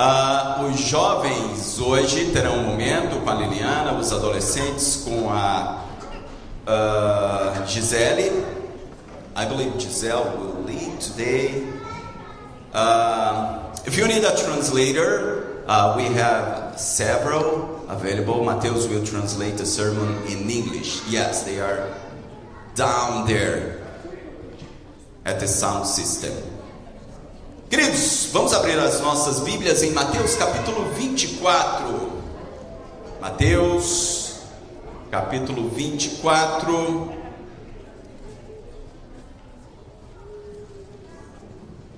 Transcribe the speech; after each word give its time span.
Ah, 0.00 0.64
os 0.64 0.78
jovens 0.78 1.80
hoje 1.80 2.30
terão 2.30 2.58
um 2.58 2.62
momento 2.62 3.20
com 3.20 3.30
a 3.30 3.34
Liliana, 3.34 3.98
os 3.98 4.12
adolescentes 4.12 5.02
com 5.04 5.28
a 5.28 5.82
ah, 6.64 7.64
Gisele. 7.66 8.30
I 9.34 9.44
believe 9.46 9.80
Giselle 9.80 10.36
will 10.38 10.62
lead 10.64 11.00
today. 11.00 11.66
Uh, 12.72 13.58
if 13.86 13.98
you 13.98 14.06
need 14.06 14.24
a 14.24 14.36
translator, 14.36 15.64
uh, 15.66 15.94
we 15.96 16.04
have 16.16 16.78
several 16.78 17.84
available. 17.88 18.44
Mateus 18.44 18.86
will 18.86 19.04
translate 19.04 19.56
the 19.56 19.66
sermon 19.66 20.14
in 20.28 20.48
English. 20.48 21.02
Yes, 21.08 21.42
they 21.42 21.58
are 21.58 21.88
down 22.76 23.26
there 23.26 23.80
at 25.24 25.40
the 25.40 25.48
sound 25.48 25.88
system. 25.88 26.32
Queridos, 27.68 28.30
vamos 28.32 28.54
abrir 28.54 28.78
as 28.78 28.98
nossas 29.02 29.40
Bíblias 29.40 29.82
em 29.82 29.90
Mateus 29.90 30.34
capítulo 30.36 30.90
24. 30.94 32.12
Mateus 33.20 34.36
capítulo 35.10 35.68
24. 35.68 37.12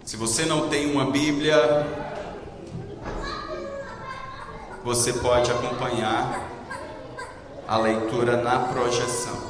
Se 0.05 0.17
você 0.17 0.45
não 0.45 0.69
tem 0.69 0.91
uma 0.91 1.09
Bíblia, 1.09 1.87
você 4.83 5.13
pode 5.13 5.53
acompanhar 5.53 6.51
a 7.69 7.79
leitura 7.79 8.39
na 8.39 8.59
projeção. 8.59 9.50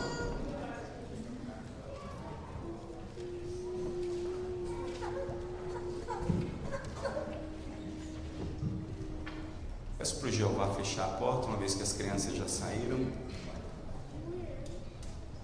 Peço 10.01 10.17
para 10.17 10.29
o 10.31 10.33
Jeová 10.33 10.67
fechar 10.69 11.05
a 11.05 11.09
porta, 11.09 11.47
uma 11.47 11.59
vez 11.59 11.75
que 11.75 11.83
as 11.83 11.93
crianças 11.93 12.35
já 12.35 12.49
saíram. 12.49 13.01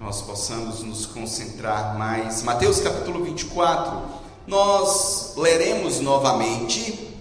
Nós 0.01 0.23
possamos 0.23 0.83
nos 0.83 1.05
concentrar 1.05 1.99
mais. 1.99 2.43
Mateus 2.43 2.81
capítulo 2.81 3.23
24 3.23 4.01
nós 4.47 5.35
leremos 5.37 6.01
novamente 6.01 7.13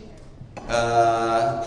uh, 0.59 1.65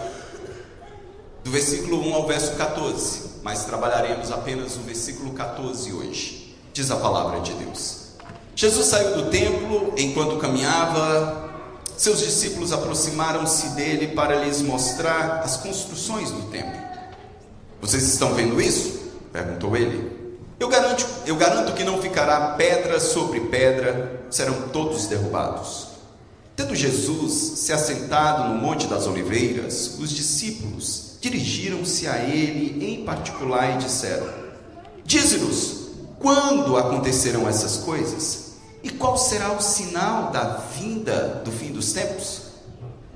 do 1.45 1.51
versículo 1.51 2.01
1 2.01 2.15
ao 2.15 2.27
verso 2.27 2.57
14, 2.57 3.41
mas 3.43 3.67
trabalharemos 3.67 4.33
apenas 4.33 4.75
o 4.77 4.81
versículo 4.81 5.35
14 5.35 5.93
hoje. 5.93 6.57
Diz 6.73 6.91
a 6.91 6.97
palavra 6.97 7.41
de 7.41 7.53
Deus. 7.53 8.15
Jesus 8.57 8.87
saiu 8.87 9.23
do 9.23 9.31
templo 9.31 9.93
enquanto 9.99 10.39
caminhava, 10.39 11.48
seus 11.99 12.21
discípulos 12.21 12.73
aproximaram-se 12.73 13.71
dele 13.71 14.09
para 14.15 14.37
lhes 14.45 14.63
mostrar 14.63 15.41
as 15.45 15.57
construções 15.57 16.31
do 16.31 16.43
templo. 16.43 16.81
Vocês 17.81 18.05
estão 18.05 18.35
vendo 18.35 18.61
isso? 18.61 18.99
perguntou 19.33 19.77
ele. 19.77 20.17
Eu 20.61 20.69
garanto, 20.69 21.05
eu 21.27 21.35
garanto 21.35 21.73
que 21.75 21.83
não 21.83 22.01
ficará 22.01 22.53
pedra 22.53 23.01
sobre 23.01 23.41
pedra, 23.41 24.23
serão 24.31 24.69
todos 24.73 25.07
derrubados. 25.07 25.89
Tendo 26.55 26.75
Jesus 26.75 27.33
se 27.59 27.73
assentado 27.73 28.53
no 28.53 28.61
Monte 28.61 28.87
das 28.87 29.09
Oliveiras, 29.09 29.99
os 29.99 30.11
discípulos 30.11 31.17
dirigiram-se 31.21 32.07
a 32.07 32.19
ele 32.19 32.85
em 32.85 33.05
particular 33.05 33.75
e 33.75 33.79
disseram: 33.79 34.29
Dize-nos, 35.05 35.89
quando 36.21 36.77
acontecerão 36.77 37.49
essas 37.49 37.79
coisas? 37.79 38.48
E 38.83 38.91
qual 38.91 39.17
será 39.17 39.53
o 39.53 39.61
sinal 39.61 40.31
da 40.31 40.57
vinda 40.79 41.43
do 41.45 41.51
fim 41.51 41.73
dos 41.73 41.93
tempos? 41.93 42.43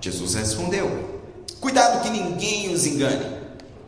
Jesus 0.00 0.34
respondeu: 0.34 1.22
Cuidado 1.60 2.02
que 2.02 2.10
ninguém 2.10 2.72
os 2.72 2.86
engane, 2.86 3.26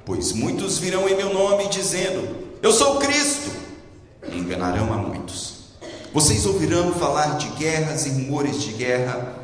pois 0.04 0.32
muitos 0.32 0.78
virão 0.78 1.08
em 1.08 1.16
meu 1.16 1.32
nome 1.32 1.68
dizendo: 1.68 2.44
eu 2.64 2.72
sou 2.72 2.96
Cristo. 2.96 3.50
E 4.26 4.38
enganarão 4.38 4.90
a 4.90 4.96
muitos. 4.96 5.74
Vocês 6.14 6.46
ouvirão 6.46 6.94
falar 6.94 7.36
de 7.36 7.46
guerras 7.48 8.06
e 8.06 8.08
rumores 8.08 8.62
de 8.62 8.72
guerra, 8.72 9.34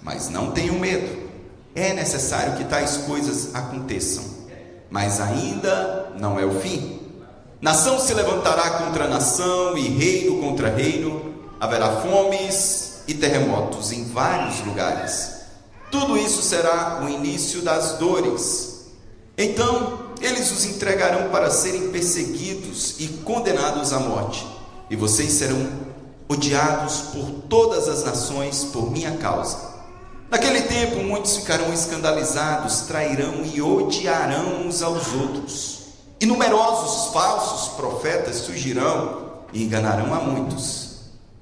mas 0.00 0.28
não 0.28 0.52
tenham 0.52 0.78
medo. 0.78 1.28
É 1.74 1.92
necessário 1.92 2.56
que 2.56 2.62
tais 2.62 2.98
coisas 2.98 3.52
aconteçam, 3.52 4.22
mas 4.88 5.20
ainda 5.20 6.12
não 6.20 6.38
é 6.38 6.46
o 6.46 6.60
fim. 6.60 7.00
Nação 7.60 7.98
se 7.98 8.14
levantará 8.14 8.70
contra 8.84 9.08
nação 9.08 9.76
e 9.76 9.88
reino 9.88 10.40
contra 10.40 10.70
reino, 10.70 11.34
haverá 11.60 12.00
fomes 12.00 13.02
e 13.06 13.14
terremotos 13.14 13.92
em 13.92 14.04
vários 14.04 14.60
lugares. 14.64 15.38
Tudo 15.90 16.16
isso 16.18 16.42
será 16.42 17.00
o 17.02 17.08
início 17.08 17.62
das 17.62 17.92
dores. 17.98 18.86
Então, 19.36 20.08
eles 20.20 20.50
os 20.50 20.64
entregarão 20.64 21.30
para 21.30 21.50
serem 21.50 21.90
perseguidos 21.90 22.96
e 22.98 23.06
condenados 23.24 23.92
à 23.92 24.00
morte, 24.00 24.46
e 24.90 24.96
vocês 24.96 25.32
serão 25.32 25.68
odiados 26.28 27.00
por 27.12 27.30
todas 27.48 27.88
as 27.88 28.04
nações 28.04 28.64
por 28.64 28.90
minha 28.90 29.16
causa. 29.16 29.78
Naquele 30.30 30.60
tempo, 30.62 31.02
muitos 31.02 31.38
ficarão 31.38 31.72
escandalizados, 31.72 32.82
trairão 32.82 33.42
e 33.44 33.62
odiarão 33.62 34.66
uns 34.66 34.82
aos 34.82 35.14
outros. 35.14 35.78
E 36.20 36.26
numerosos 36.26 37.12
falsos 37.12 37.68
profetas 37.74 38.36
surgirão 38.36 39.28
e 39.52 39.62
enganarão 39.64 40.12
a 40.12 40.18
muitos. 40.18 40.87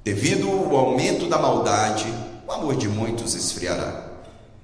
Devido 0.07 0.49
ao 0.49 0.77
aumento 0.77 1.27
da 1.27 1.37
maldade, 1.37 2.07
o 2.47 2.53
amor 2.53 2.77
de 2.77 2.89
muitos 2.89 3.35
esfriará. 3.35 4.05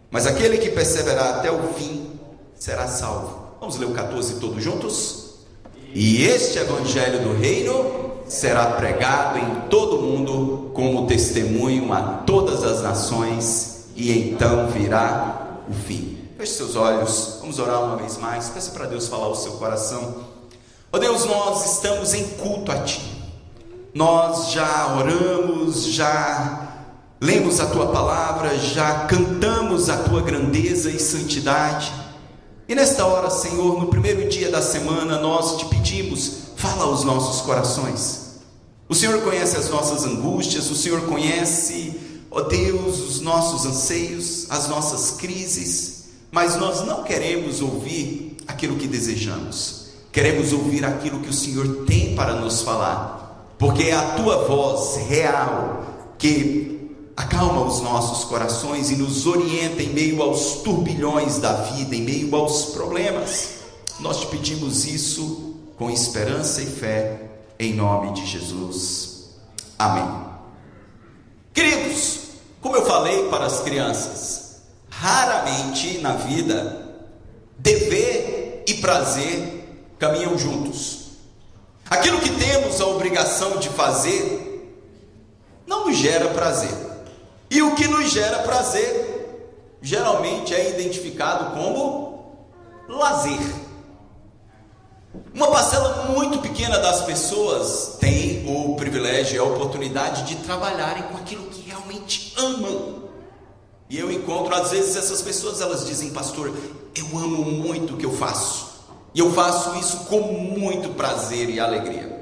Mas 0.08 0.24
aquele 0.24 0.56
que 0.56 0.70
perseverar 0.70 1.38
até 1.38 1.50
o 1.50 1.72
fim 1.72 2.12
será 2.54 2.86
salvo. 2.86 3.56
Vamos 3.58 3.76
ler 3.76 3.86
o 3.86 3.92
14 3.92 4.34
todos 4.38 4.62
juntos? 4.62 5.40
E 5.92 6.22
este 6.22 6.60
evangelho 6.60 7.24
do 7.24 7.32
reino 7.36 8.20
será 8.28 8.66
pregado 8.66 9.40
em 9.40 9.68
todo 9.68 9.96
o 9.98 10.02
mundo 10.02 10.70
como 10.74 11.08
testemunho 11.08 11.92
a 11.92 12.22
todas 12.24 12.62
as 12.62 12.80
nações, 12.80 13.86
e 13.96 14.16
então 14.16 14.68
virá 14.68 15.58
o 15.68 15.72
fim. 15.72 16.18
Feche 16.38 16.52
seus 16.52 16.76
olhos, 16.76 17.38
vamos 17.40 17.58
orar 17.58 17.82
uma 17.82 17.96
vez 17.96 18.16
mais. 18.16 18.48
Peça 18.48 18.70
para 18.70 18.86
Deus 18.86 19.08
falar 19.08 19.26
o 19.26 19.34
seu 19.34 19.54
coração. 19.54 20.22
Ó 20.92 20.96
oh 20.96 21.00
Deus, 21.00 21.24
nós 21.24 21.74
estamos 21.74 22.14
em 22.14 22.28
culto 22.28 22.70
a 22.70 22.84
Ti. 22.84 23.21
Nós 23.94 24.52
já 24.52 24.96
oramos, 24.96 25.84
já 25.84 26.68
lemos 27.20 27.60
a 27.60 27.66
Tua 27.66 27.88
palavra, 27.88 28.58
já 28.58 29.06
cantamos 29.06 29.90
a 29.90 29.98
Tua 29.98 30.22
grandeza 30.22 30.90
e 30.90 30.98
santidade. 30.98 31.92
E 32.66 32.74
nesta 32.74 33.04
hora, 33.04 33.28
Senhor, 33.28 33.78
no 33.78 33.88
primeiro 33.88 34.28
dia 34.28 34.50
da 34.50 34.62
semana, 34.62 35.18
nós 35.20 35.58
te 35.58 35.66
pedimos, 35.66 36.32
fala 36.56 36.84
aos 36.84 37.04
nossos 37.04 37.42
corações. 37.42 38.40
O 38.88 38.94
Senhor 38.94 39.20
conhece 39.22 39.56
as 39.56 39.68
nossas 39.68 40.04
angústias, 40.04 40.70
o 40.70 40.74
Senhor 40.74 41.02
conhece, 41.02 41.94
ó 42.30 42.42
Deus, 42.42 42.98
os 43.00 43.20
nossos 43.20 43.66
anseios, 43.66 44.46
as 44.48 44.68
nossas 44.68 45.18
crises, 45.18 46.04
mas 46.30 46.56
nós 46.56 46.86
não 46.86 47.02
queremos 47.02 47.60
ouvir 47.60 48.36
aquilo 48.46 48.76
que 48.76 48.86
desejamos, 48.86 49.88
queremos 50.10 50.52
ouvir 50.52 50.84
aquilo 50.84 51.20
que 51.20 51.28
o 51.28 51.32
Senhor 51.32 51.84
tem 51.86 52.14
para 52.14 52.34
nos 52.34 52.62
falar, 52.62 53.21
porque 53.62 53.84
é 53.84 53.92
a 53.92 54.02
tua 54.16 54.38
voz 54.38 54.96
real 55.06 55.84
que 56.18 56.90
acalma 57.16 57.64
os 57.64 57.80
nossos 57.80 58.24
corações 58.24 58.90
e 58.90 58.96
nos 58.96 59.24
orienta 59.24 59.80
em 59.80 59.90
meio 59.90 60.20
aos 60.20 60.62
turbilhões 60.64 61.38
da 61.38 61.52
vida, 61.52 61.94
em 61.94 62.02
meio 62.02 62.34
aos 62.34 62.64
problemas. 62.72 63.60
Nós 64.00 64.18
te 64.18 64.26
pedimos 64.26 64.84
isso 64.84 65.54
com 65.78 65.88
esperança 65.88 66.60
e 66.60 66.66
fé, 66.66 67.30
em 67.56 67.72
nome 67.72 68.12
de 68.14 68.26
Jesus. 68.26 69.28
Amém. 69.78 70.26
Queridos, 71.54 72.18
como 72.60 72.74
eu 72.74 72.84
falei 72.84 73.28
para 73.28 73.46
as 73.46 73.60
crianças, 73.60 74.56
raramente 74.90 75.98
na 75.98 76.14
vida 76.14 76.96
dever 77.56 78.64
e 78.66 78.74
prazer 78.74 79.84
caminham 80.00 80.36
juntos. 80.36 81.01
Aquilo 81.92 82.20
que 82.20 82.30
temos 82.30 82.80
a 82.80 82.86
obrigação 82.86 83.58
de 83.58 83.68
fazer 83.68 84.80
não 85.66 85.84
nos 85.86 85.98
gera 85.98 86.30
prazer. 86.30 86.74
E 87.50 87.60
o 87.60 87.74
que 87.74 87.86
nos 87.86 88.10
gera 88.10 88.38
prazer, 88.38 89.76
geralmente 89.82 90.54
é 90.54 90.70
identificado 90.70 91.54
como 91.54 92.34
lazer. 92.88 93.38
Uma 95.34 95.48
parcela 95.48 96.06
muito 96.16 96.38
pequena 96.38 96.78
das 96.78 97.02
pessoas 97.02 97.98
tem 98.00 98.42
o 98.48 98.74
privilégio 98.74 99.36
e 99.36 99.38
a 99.38 99.44
oportunidade 99.44 100.22
de 100.22 100.36
trabalharem 100.36 101.02
com 101.02 101.18
aquilo 101.18 101.44
que 101.48 101.60
realmente 101.68 102.32
amam. 102.38 103.02
E 103.90 103.98
eu 103.98 104.10
encontro 104.10 104.54
às 104.54 104.70
vezes 104.70 104.96
essas 104.96 105.20
pessoas, 105.20 105.60
elas 105.60 105.84
dizem, 105.84 106.08
pastor, 106.08 106.50
eu 106.96 107.18
amo 107.18 107.44
muito 107.44 107.92
o 107.92 107.96
que 107.98 108.06
eu 108.06 108.16
faço. 108.16 108.71
E 109.14 109.20
eu 109.20 109.32
faço 109.32 109.78
isso 109.78 109.98
com 110.04 110.20
muito 110.20 110.90
prazer 110.90 111.50
e 111.50 111.60
alegria. 111.60 112.12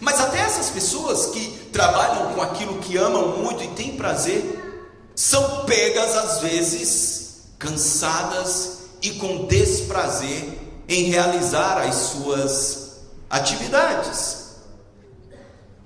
Mas 0.00 0.20
até 0.20 0.38
essas 0.38 0.70
pessoas 0.70 1.26
que 1.26 1.48
trabalham 1.72 2.34
com 2.34 2.42
aquilo 2.42 2.78
que 2.78 2.96
amam 2.96 3.38
muito 3.38 3.62
e 3.62 3.68
têm 3.68 3.96
prazer, 3.96 4.58
são 5.14 5.64
pegas 5.64 6.16
às 6.16 6.40
vezes 6.40 7.48
cansadas 7.58 8.78
e 9.02 9.10
com 9.12 9.46
desprazer 9.46 10.58
em 10.88 11.04
realizar 11.04 11.78
as 11.78 11.94
suas 11.94 13.00
atividades. 13.28 14.46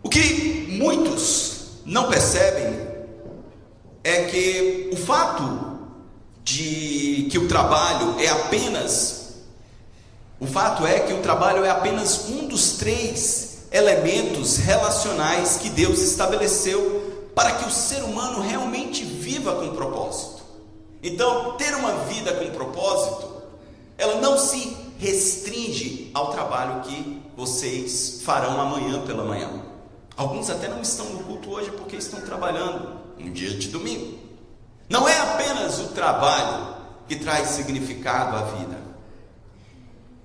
O 0.02 0.08
que 0.08 0.66
muitos 0.70 1.52
não 1.84 2.08
percebem 2.08 2.88
é 4.04 4.24
que 4.24 4.90
o 4.92 4.96
fato 4.96 5.78
de 6.44 7.28
que 7.30 7.38
o 7.38 7.48
trabalho 7.48 8.16
é 8.18 8.28
apenas 8.28 9.21
o 10.42 10.46
fato 10.48 10.84
é 10.84 10.98
que 10.98 11.12
o 11.12 11.22
trabalho 11.22 11.64
é 11.64 11.70
apenas 11.70 12.28
um 12.28 12.48
dos 12.48 12.72
três 12.72 13.58
elementos 13.70 14.56
relacionais 14.56 15.56
que 15.56 15.70
Deus 15.70 16.00
estabeleceu 16.00 17.30
para 17.32 17.52
que 17.52 17.64
o 17.64 17.70
ser 17.70 18.02
humano 18.02 18.40
realmente 18.40 19.04
viva 19.04 19.54
com 19.54 19.68
propósito. 19.68 20.42
Então, 21.00 21.52
ter 21.52 21.76
uma 21.76 21.92
vida 22.06 22.32
com 22.32 22.50
propósito, 22.50 23.40
ela 23.96 24.16
não 24.16 24.36
se 24.36 24.76
restringe 24.98 26.10
ao 26.12 26.32
trabalho 26.32 26.80
que 26.80 27.22
vocês 27.36 28.22
farão 28.24 28.60
amanhã 28.60 29.00
pela 29.02 29.24
manhã. 29.24 29.48
Alguns 30.16 30.50
até 30.50 30.66
não 30.66 30.82
estão 30.82 31.06
no 31.06 31.22
culto 31.22 31.52
hoje 31.52 31.70
porque 31.70 31.94
estão 31.94 32.20
trabalhando 32.20 32.98
um 33.16 33.30
dia 33.30 33.50
de 33.50 33.68
domingo. 33.68 34.18
Não 34.88 35.08
é 35.08 35.16
apenas 35.20 35.78
o 35.78 35.90
trabalho 35.90 36.74
que 37.06 37.14
traz 37.14 37.50
significado 37.50 38.36
à 38.36 38.42
vida. 38.42 38.81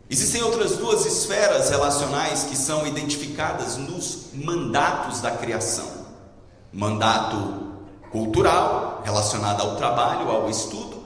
Existem 0.09 0.41
outras 0.41 0.77
duas 0.77 1.05
esferas 1.05 1.69
relacionais 1.69 2.43
que 2.45 2.55
são 2.55 2.87
identificadas 2.87 3.75
nos 3.75 4.27
mandatos 4.33 5.19
da 5.19 5.31
criação: 5.31 5.89
mandato 6.71 7.73
cultural, 8.09 9.01
relacionado 9.03 9.61
ao 9.61 9.75
trabalho, 9.75 10.29
ao 10.29 10.49
estudo, 10.49 11.03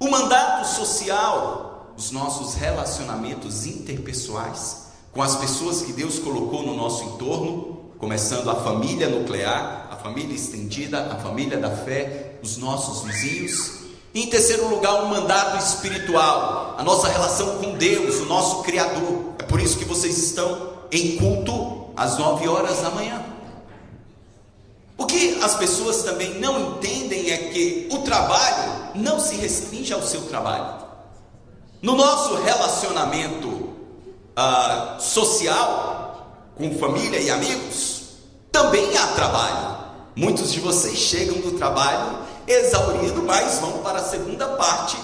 o 0.00 0.10
mandato 0.10 0.66
social, 0.66 1.94
os 1.96 2.10
nossos 2.10 2.54
relacionamentos 2.54 3.66
interpessoais 3.66 4.84
com 5.12 5.22
as 5.22 5.36
pessoas 5.36 5.82
que 5.82 5.92
Deus 5.92 6.18
colocou 6.18 6.64
no 6.64 6.74
nosso 6.74 7.04
entorno, 7.04 7.92
começando 7.98 8.50
a 8.50 8.56
família 8.56 9.08
nuclear, 9.08 9.86
a 9.92 9.94
família 9.94 10.34
estendida, 10.34 11.12
a 11.12 11.16
família 11.20 11.56
da 11.56 11.70
fé, 11.70 12.40
os 12.42 12.56
nossos 12.56 13.04
vizinhos 13.04 13.83
em 14.14 14.28
terceiro 14.28 14.68
lugar, 14.68 15.02
um 15.02 15.08
mandato 15.08 15.58
espiritual, 15.58 16.76
a 16.78 16.84
nossa 16.84 17.08
relação 17.08 17.58
com 17.58 17.72
Deus, 17.72 18.20
o 18.20 18.26
nosso 18.26 18.62
Criador. 18.62 19.34
É 19.40 19.42
por 19.42 19.60
isso 19.60 19.76
que 19.76 19.84
vocês 19.84 20.16
estão 20.18 20.74
em 20.92 21.16
culto 21.16 21.86
às 21.96 22.16
nove 22.16 22.46
horas 22.46 22.80
da 22.80 22.90
manhã. 22.90 23.24
O 24.96 25.04
que 25.04 25.40
as 25.42 25.56
pessoas 25.56 26.04
também 26.04 26.38
não 26.38 26.60
entendem 26.60 27.30
é 27.30 27.36
que 27.36 27.88
o 27.90 27.98
trabalho 27.98 28.72
não 28.94 29.18
se 29.18 29.34
restringe 29.34 29.92
ao 29.92 30.02
seu 30.02 30.22
trabalho. 30.22 30.84
No 31.82 31.96
nosso 31.96 32.36
relacionamento 32.36 33.70
ah, 34.36 34.96
social, 35.00 36.38
com 36.56 36.78
família 36.78 37.18
e 37.18 37.30
amigos, 37.30 38.02
também 38.52 38.96
há 38.96 39.08
trabalho. 39.08 39.76
Muitos 40.14 40.52
de 40.52 40.60
vocês 40.60 40.96
chegam 40.96 41.40
do 41.40 41.58
trabalho 41.58 42.18
exaurido, 42.46 43.22
mas 43.22 43.58
vão 43.58 43.78
para 43.78 43.98
a 43.98 44.04
segunda 44.04 44.46
parte 44.48 44.96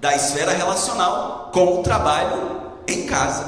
da 0.00 0.14
esfera 0.14 0.52
relacional 0.52 1.50
com 1.52 1.80
o 1.80 1.82
trabalho 1.82 2.72
em 2.86 3.06
casa. 3.06 3.46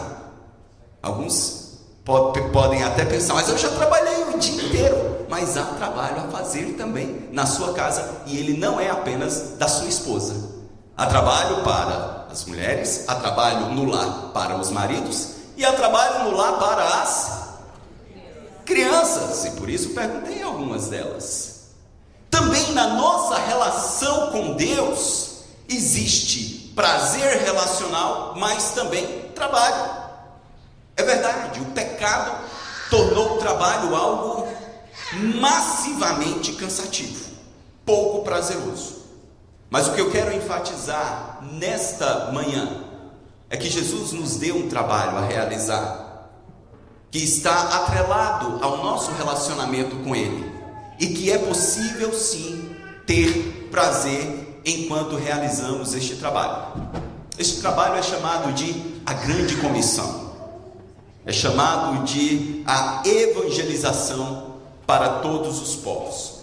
Alguns 1.03 1.65
podem 2.05 2.85
até 2.85 3.05
pensar, 3.05 3.35
mas 3.35 3.49
eu 3.49 3.57
já 3.57 3.69
trabalhei 3.71 4.25
o 4.25 4.39
dia 4.39 4.65
inteiro. 4.65 5.15
Mas 5.29 5.57
há 5.57 5.65
trabalho 5.65 6.19
a 6.19 6.29
fazer 6.29 6.75
também 6.75 7.29
na 7.33 7.47
sua 7.47 7.73
casa 7.73 8.23
e 8.27 8.39
ele 8.39 8.57
não 8.57 8.79
é 8.79 8.91
apenas 8.91 9.57
da 9.59 9.67
sua 9.67 9.89
esposa. 9.89 10.35
Há 10.97 11.07
trabalho 11.07 11.65
para 11.65 12.27
as 12.31 12.45
mulheres, 12.45 13.05
há 13.09 13.17
trabalho 13.17 13.71
no 13.71 13.91
lar 13.91 14.31
para 14.33 14.57
os 14.57 14.71
maridos 14.71 15.31
e 15.57 15.65
há 15.65 15.73
trabalho 15.73 16.25
no 16.25 16.37
lar 16.37 16.59
para 16.59 16.85
as 17.03 17.49
crianças. 18.65 19.45
E 19.47 19.51
por 19.53 19.69
isso 19.69 19.91
perguntei 19.91 20.43
algumas 20.43 20.89
delas. 20.89 21.54
Também 22.35 22.73
na 22.73 22.89
nossa 22.89 23.39
relação 23.39 24.33
com 24.33 24.55
Deus 24.55 25.45
existe 25.69 26.73
prazer 26.75 27.45
relacional, 27.45 28.35
mas 28.37 28.73
também 28.73 29.07
trabalho. 29.37 30.03
É 30.97 31.05
verdade, 31.05 31.61
o 31.61 31.67
pecado 31.67 32.37
tornou 32.91 33.37
o 33.37 33.39
trabalho 33.39 33.95
algo 33.95 34.49
massivamente 35.41 36.55
cansativo, 36.55 37.25
pouco 37.87 38.25
prazeroso. 38.25 39.05
Mas 39.71 39.87
o 39.87 39.93
que 39.93 40.01
eu 40.01 40.11
quero 40.11 40.35
enfatizar 40.35 41.39
nesta 41.41 42.33
manhã 42.33 42.85
é 43.49 43.57
que 43.57 43.71
Jesus 43.71 44.11
nos 44.11 44.39
deu 44.39 44.57
um 44.57 44.69
trabalho 44.69 45.19
a 45.19 45.21
realizar, 45.21 46.31
que 47.13 47.19
está 47.19 47.77
atrelado 47.77 48.59
ao 48.61 48.79
nosso 48.79 49.13
relacionamento 49.13 49.95
com 49.99 50.17
Ele 50.17 50.54
e 50.99 51.09
que 51.09 51.31
é 51.31 51.39
possível 51.39 52.13
sim 52.13 52.75
ter 53.07 53.69
prazer 53.71 54.61
enquanto 54.65 55.17
realizamos 55.17 55.95
este 55.95 56.17
trabalho. 56.17 56.89
Este 57.39 57.61
trabalho 57.61 57.97
é 57.97 58.03
chamado 58.03 58.53
de 58.53 58.75
a 59.05 59.13
grande 59.13 59.57
comissão. 59.57 60.33
É 61.27 61.33
chamado 61.33 62.05
de 62.05 62.63
a 62.67 63.03
evangelização 63.05 64.55
para 64.87 65.21
todos 65.21 65.61
os 65.61 65.75
povos. 65.77 66.35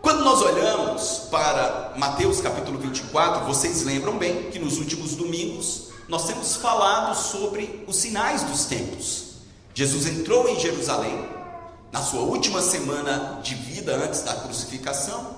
Quando 0.00 0.24
nós 0.24 0.42
olhamos 0.42 1.28
para 1.30 1.92
Mateus 1.96 2.40
capítulo 2.40 2.78
24, 2.78 3.46
vocês 3.46 3.84
lembram 3.84 4.18
bem 4.18 4.50
que 4.50 4.58
nos 4.58 4.78
últimos 4.78 5.14
domingos 5.14 5.92
nós 6.08 6.26
temos 6.26 6.56
falado 6.56 7.14
sobre 7.14 7.84
os 7.86 7.96
sinais 7.96 8.42
dos 8.42 8.64
tempos. 8.64 9.34
Jesus 9.74 10.06
entrou 10.06 10.48
em 10.48 10.58
Jerusalém, 10.58 11.24
na 11.92 12.02
sua 12.02 12.22
última 12.22 12.62
semana 12.62 13.40
de 13.42 13.54
vida 13.54 13.94
antes 13.94 14.22
da 14.22 14.34
crucificação. 14.34 15.36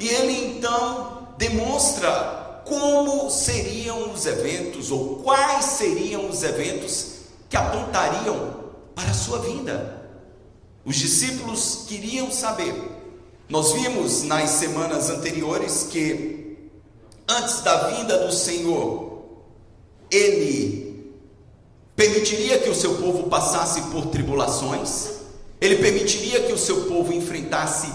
E 0.00 0.08
ele 0.08 0.56
então 0.56 1.28
demonstra 1.36 2.62
como 2.64 3.30
seriam 3.30 4.10
os 4.12 4.26
eventos 4.26 4.90
ou 4.90 5.16
quais 5.16 5.64
seriam 5.64 6.28
os 6.28 6.42
eventos 6.42 7.18
que 7.48 7.56
apontariam 7.56 8.54
para 8.94 9.10
a 9.10 9.14
sua 9.14 9.38
vinda. 9.40 10.08
Os 10.84 10.96
discípulos 10.96 11.84
queriam 11.86 12.30
saber. 12.30 12.74
Nós 13.48 13.72
vimos 13.72 14.22
nas 14.22 14.50
semanas 14.50 15.10
anteriores 15.10 15.88
que 15.90 16.38
antes 17.28 17.60
da 17.60 17.88
vinda 17.88 18.26
do 18.26 18.32
Senhor, 18.32 19.22
ele 20.10 21.12
permitiria 21.94 22.58
que 22.58 22.70
o 22.70 22.74
seu 22.74 22.94
povo 22.96 23.28
passasse 23.28 23.82
por 23.90 24.06
tribulações, 24.06 25.17
ele 25.60 25.76
permitiria 25.76 26.42
que 26.42 26.52
o 26.52 26.58
seu 26.58 26.82
povo 26.82 27.12
enfrentasse 27.12 27.88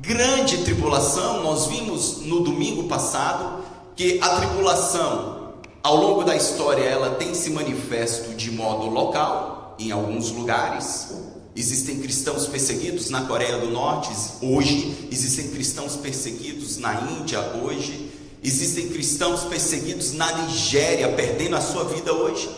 grande 0.00 0.58
tribulação. 0.64 1.42
Nós 1.42 1.66
vimos 1.66 2.18
no 2.22 2.40
domingo 2.40 2.84
passado 2.84 3.62
que 3.94 4.18
a 4.20 4.36
tribulação, 4.36 5.54
ao 5.82 5.96
longo 5.96 6.24
da 6.24 6.34
história, 6.34 6.82
ela 6.82 7.16
tem 7.16 7.34
se 7.34 7.50
manifesto 7.50 8.34
de 8.34 8.50
modo 8.50 8.86
local, 8.86 9.76
em 9.78 9.90
alguns 9.90 10.30
lugares. 10.30 11.08
Existem 11.54 11.98
cristãos 11.98 12.46
perseguidos 12.46 13.10
na 13.10 13.22
Coreia 13.22 13.58
do 13.58 13.70
Norte 13.70 14.10
hoje, 14.40 15.08
existem 15.10 15.48
cristãos 15.48 15.96
perseguidos 15.96 16.78
na 16.78 16.94
Índia 17.10 17.40
hoje, 17.62 18.10
existem 18.42 18.88
cristãos 18.88 19.44
perseguidos 19.44 20.12
na 20.12 20.32
Nigéria, 20.44 21.12
perdendo 21.12 21.56
a 21.56 21.60
sua 21.60 21.84
vida 21.84 22.12
hoje. 22.12 22.48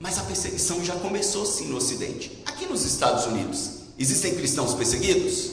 Mas 0.00 0.18
a 0.18 0.22
perseguição 0.22 0.84
já 0.84 0.94
começou 0.96 1.46
sim 1.46 1.68
no 1.68 1.76
Ocidente, 1.76 2.42
aqui 2.44 2.66
nos 2.66 2.84
Estados 2.84 3.26
Unidos. 3.26 3.81
Existem 3.98 4.34
cristãos 4.34 4.74
perseguidos? 4.74 5.52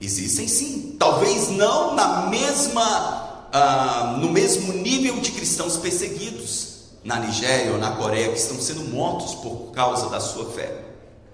Existem 0.00 0.46
sim. 0.46 0.96
Talvez 0.98 1.48
não 1.50 1.94
na 1.94 2.26
mesma, 2.26 3.48
ah, 3.52 4.16
no 4.20 4.30
mesmo 4.30 4.72
nível 4.72 5.20
de 5.20 5.32
cristãos 5.32 5.76
perseguidos 5.76 6.78
na 7.04 7.18
Nigéria 7.18 7.72
ou 7.72 7.78
na 7.78 7.92
Coreia 7.92 8.30
que 8.30 8.38
estão 8.38 8.60
sendo 8.60 8.84
mortos 8.84 9.34
por 9.36 9.72
causa 9.72 10.08
da 10.08 10.20
sua 10.20 10.50
fé. 10.52 10.84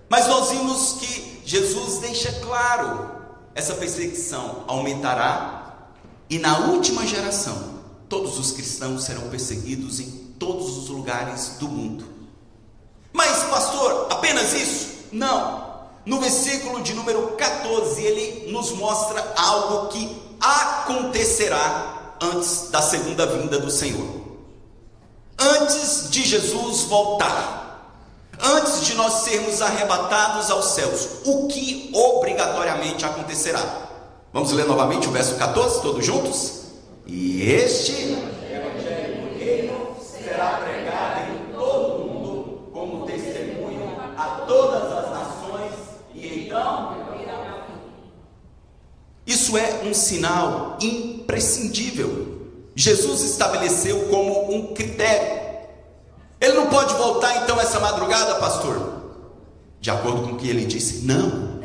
Mas 0.09 0.27
nós 0.29 0.51
vimos 0.51 0.97
que 1.01 1.43
Jesus 1.45 1.99
deixa 1.99 2.33
claro: 2.41 3.11
essa 3.55 3.75
perseguição 3.75 4.65
aumentará 4.67 5.91
e 6.31 6.39
na 6.39 6.71
última 6.71 7.07
geração 7.07 7.75
todos 8.09 8.39
os 8.39 8.53
cristãos 8.53 9.05
serão 9.05 9.29
perseguidos 9.29 10.01
em 10.01 10.11
todos 10.39 10.77
os 10.79 10.89
lugares 10.89 11.57
do 11.59 11.69
mundo. 11.69 12.05
Mas, 13.13 13.45
pastor, 13.45 14.09
apenas 14.11 14.53
isso? 14.53 14.94
Não. 15.15 15.65
No 16.05 16.21
versículo 16.21 16.83
de 16.83 16.93
número 16.93 17.29
14, 17.29 18.03
ele 18.03 18.53
nos 18.53 18.73
mostra 18.73 19.33
algo 19.37 19.89
que 19.89 20.23
acontecerá 20.41 22.17
antes 22.21 22.69
da 22.71 22.83
segunda 22.83 23.25
vinda 23.25 23.59
do 23.59 23.71
Senhor. 23.71 24.23
Antes 25.39 26.11
de 26.11 26.23
Jesus 26.23 26.83
voltar, 26.83 27.99
antes 28.39 28.85
de 28.85 28.95
nós 28.95 29.25
sermos 29.25 29.63
arrebatados 29.63 30.51
aos 30.51 30.67
céus, 30.67 31.09
o 31.25 31.47
que 31.49 31.91
obrigatoriamente 31.95 33.05
acontecerá? 33.05 33.63
Vamos 34.33 34.53
ler 34.53 34.67
novamente 34.67 35.09
o 35.09 35.13
verso 35.13 35.37
14, 35.37 35.81
todos 35.81 36.05
juntos? 36.05 36.65
E 37.07 37.43
este 37.51 38.17
isso 49.27 49.57
é 49.57 49.83
um 49.85 49.95
sinal 49.95 50.79
imprescindível. 50.81 52.35
Jesus 52.75 53.23
estabeleceu 53.23 54.09
como 54.11 54.55
um 54.55 54.75
critério. 54.75 55.43
Ele 56.41 56.53
não 56.55 56.67
pode 56.67 56.95
voltar 56.95 57.43
então 57.43 57.59
essa 57.61 57.81
madrugada, 57.81 58.35
pastor? 58.35 59.03
De 59.81 59.91
acordo 59.91 60.23
com 60.23 60.35
o 60.35 60.37
que 60.37 60.49
ele 60.49 60.67
disse? 60.67 61.05
Não. 61.05 61.61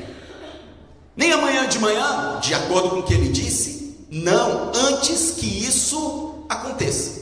Nem 1.15 1.33
amanhã 1.33 1.67
de 1.67 1.79
manhã, 1.79 2.39
de 2.41 2.53
acordo 2.53 2.91
com 2.91 2.99
o 2.99 3.03
que 3.03 3.13
ele 3.13 3.29
disse? 3.29 4.05
Não, 4.09 4.71
antes 4.73 5.31
que 5.31 5.45
isso 5.45 6.45
aconteça. 6.47 7.19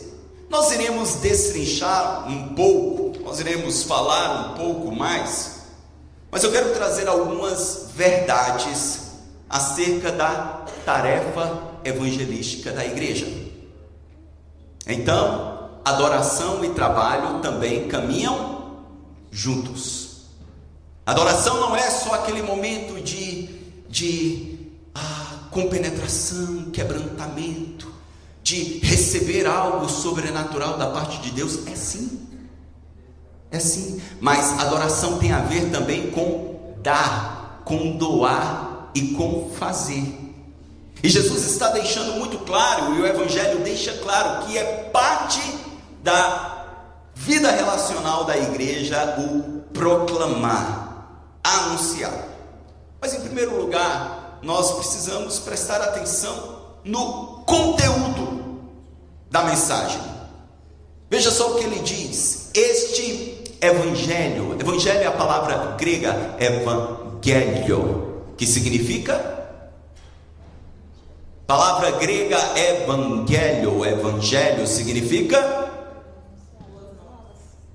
Nós 0.49 0.71
iremos 0.71 1.15
destrinchar 1.15 2.29
um 2.29 2.53
pouco, 2.53 3.19
nós 3.23 3.39
iremos 3.39 3.83
falar 3.83 4.51
um 4.51 4.53
pouco 4.53 4.95
mais, 4.95 5.61
mas 6.31 6.43
eu 6.43 6.51
quero 6.51 6.73
trazer 6.73 7.07
algumas 7.07 7.87
verdades 7.95 9.06
acerca 9.49 10.11
da 10.11 10.65
tarefa 10.85 11.61
evangelística 11.83 12.71
da 12.71 12.85
igreja. 12.85 13.27
Então, 14.85 15.69
adoração 15.83 16.63
e 16.63 16.69
trabalho 16.69 17.39
também 17.39 17.87
caminham 17.87 18.85
juntos. 19.31 20.25
Adoração 21.05 21.61
não 21.61 21.75
é 21.75 21.89
só 21.89 22.15
aquele 22.15 22.41
momento 22.41 23.01
de, 23.01 23.47
de 23.89 24.71
ah, 24.93 25.47
compenetração, 25.51 26.65
quebrantamento, 26.71 27.91
de 28.43 28.79
receber 28.79 29.45
algo 29.45 29.87
sobrenatural 29.87 30.77
da 30.77 30.87
parte 30.87 31.19
de 31.19 31.31
Deus. 31.31 31.65
É 31.67 31.75
sim, 31.75 32.27
é 33.49 33.59
sim, 33.59 34.01
mas 34.19 34.59
adoração 34.59 35.17
tem 35.17 35.31
a 35.31 35.39
ver 35.39 35.69
também 35.71 36.11
com 36.11 36.75
dar, 36.81 37.61
com 37.63 37.95
doar 37.95 38.66
e 38.97 39.13
com 39.13 39.51
fazer. 39.59 40.03
E 41.03 41.09
Jesus 41.09 41.45
está 41.45 41.69
deixando 41.69 42.13
muito 42.13 42.39
claro, 42.39 42.95
e 42.95 43.01
o 43.01 43.05
Evangelho 43.05 43.59
deixa 43.59 43.93
claro, 43.99 44.47
que 44.47 44.57
é 44.57 44.89
parte 44.91 45.39
da 46.01 46.65
vida 47.13 47.51
relacional 47.51 48.23
da 48.23 48.35
igreja 48.35 49.15
o 49.19 49.61
proclamar 49.71 51.21
anunciar. 51.43 52.27
Mas 52.99 53.13
em 53.13 53.21
primeiro 53.21 53.55
lugar, 53.61 54.39
nós 54.41 54.71
precisamos 54.71 55.37
prestar 55.37 55.79
atenção 55.81 56.57
no 56.83 57.43
conteúdo 57.45 58.61
da 59.29 59.43
mensagem. 59.43 60.01
Veja 61.07 61.29
só 61.29 61.51
o 61.51 61.55
que 61.55 61.65
ele 61.65 61.79
diz: 61.81 62.49
Este 62.55 63.57
evangelho, 63.61 64.57
evangelho 64.59 65.01
é 65.01 65.05
a 65.05 65.11
palavra 65.11 65.75
grega 65.77 66.35
evangelho, 66.39 68.16
que 68.37 68.45
significa 68.45 69.35
palavra 71.45 71.91
grega 71.91 72.37
evangelho, 72.55 73.85
evangelho 73.85 74.67
significa 74.67 75.69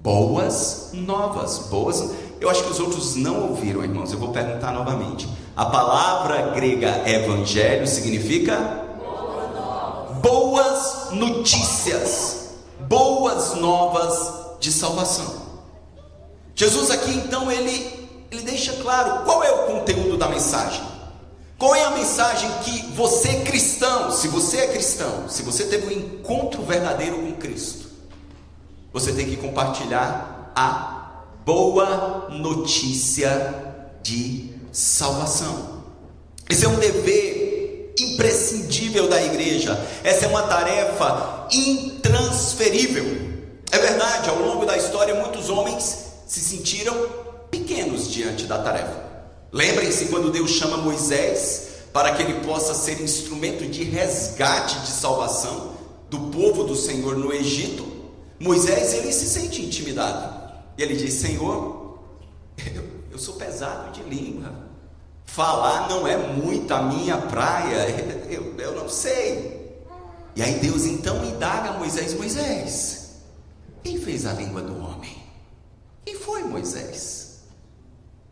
boas 0.00 0.90
novas, 0.92 1.58
boas 1.70 2.12
eu 2.42 2.50
acho 2.50 2.64
que 2.64 2.70
os 2.72 2.80
outros 2.80 3.14
não 3.14 3.50
ouviram, 3.50 3.84
irmãos. 3.84 4.12
Eu 4.12 4.18
vou 4.18 4.32
perguntar 4.32 4.72
novamente. 4.72 5.28
A 5.56 5.64
palavra 5.64 6.50
grega 6.50 7.08
evangelho 7.08 7.86
significa 7.86 8.82
boas 10.20 11.10
notícias, 11.12 12.54
boas 12.80 13.54
novas 13.54 14.58
de 14.58 14.72
salvação. 14.72 15.40
Jesus 16.56 16.90
aqui 16.90 17.12
então 17.12 17.50
ele 17.50 18.02
ele 18.32 18.42
deixa 18.42 18.72
claro 18.82 19.24
qual 19.24 19.44
é 19.44 19.50
o 19.52 19.66
conteúdo 19.66 20.16
mensagem. 20.42 20.82
Qual 21.56 21.76
é 21.76 21.84
a 21.84 21.90
mensagem 21.90 22.50
que 22.64 22.86
você 22.94 23.42
cristão, 23.42 24.10
se 24.10 24.26
você 24.26 24.56
é 24.58 24.66
cristão, 24.66 25.28
se 25.28 25.42
você 25.42 25.64
teve 25.64 25.86
um 25.86 25.92
encontro 25.92 26.62
verdadeiro 26.64 27.16
com 27.18 27.32
Cristo, 27.34 27.86
você 28.92 29.12
tem 29.12 29.26
que 29.26 29.36
compartilhar 29.36 30.52
a 30.56 31.22
boa 31.46 32.28
notícia 32.30 33.54
de 34.02 34.50
salvação. 34.72 35.84
Esse 36.50 36.64
é 36.64 36.68
um 36.68 36.78
dever 36.80 37.94
imprescindível 38.00 39.08
da 39.08 39.22
igreja. 39.22 39.80
Essa 40.02 40.26
é 40.26 40.28
uma 40.28 40.42
tarefa 40.42 41.46
intransferível. 41.52 43.04
É 43.70 43.78
verdade, 43.78 44.28
ao 44.28 44.38
longo 44.38 44.66
da 44.66 44.76
história, 44.76 45.14
muitos 45.14 45.48
homens 45.48 46.06
se 46.26 46.40
sentiram 46.40 46.94
pequenos 47.50 48.10
diante 48.10 48.44
da 48.44 48.58
tarefa. 48.58 49.01
Lembrem-se 49.52 50.06
quando 50.06 50.32
Deus 50.32 50.50
chama 50.50 50.78
Moisés 50.78 51.68
para 51.92 52.14
que 52.14 52.22
ele 52.22 52.40
possa 52.40 52.72
ser 52.72 53.02
instrumento 53.02 53.66
de 53.66 53.84
resgate 53.84 54.80
de 54.80 54.90
salvação 54.90 55.72
do 56.08 56.30
povo 56.30 56.64
do 56.64 56.74
Senhor 56.74 57.16
no 57.16 57.30
Egito. 57.32 57.86
Moisés 58.40 58.94
ele 58.94 59.12
se 59.12 59.26
sente 59.26 59.62
intimidado. 59.62 60.42
E 60.78 60.82
ele 60.82 60.96
diz: 60.96 61.12
Senhor, 61.14 61.98
eu, 62.74 62.84
eu 63.10 63.18
sou 63.18 63.34
pesado 63.34 63.92
de 63.92 64.02
língua, 64.08 64.52
falar 65.26 65.88
não 65.88 66.06
é 66.06 66.16
muito 66.16 66.72
a 66.72 66.82
minha 66.82 67.18
praia, 67.18 67.88
eu, 68.30 68.54
eu 68.58 68.74
não 68.74 68.88
sei. 68.88 69.84
E 70.34 70.42
aí 70.42 70.54
Deus 70.60 70.86
então 70.86 71.22
indaga 71.26 71.70
a 71.70 71.78
Moisés: 71.78 72.14
Moisés, 72.14 73.16
quem 73.82 73.98
fez 73.98 74.24
a 74.24 74.32
língua 74.32 74.62
do 74.62 74.78
homem? 74.78 75.14
Quem 76.06 76.14
foi 76.16 76.42
Moisés? 76.42 77.21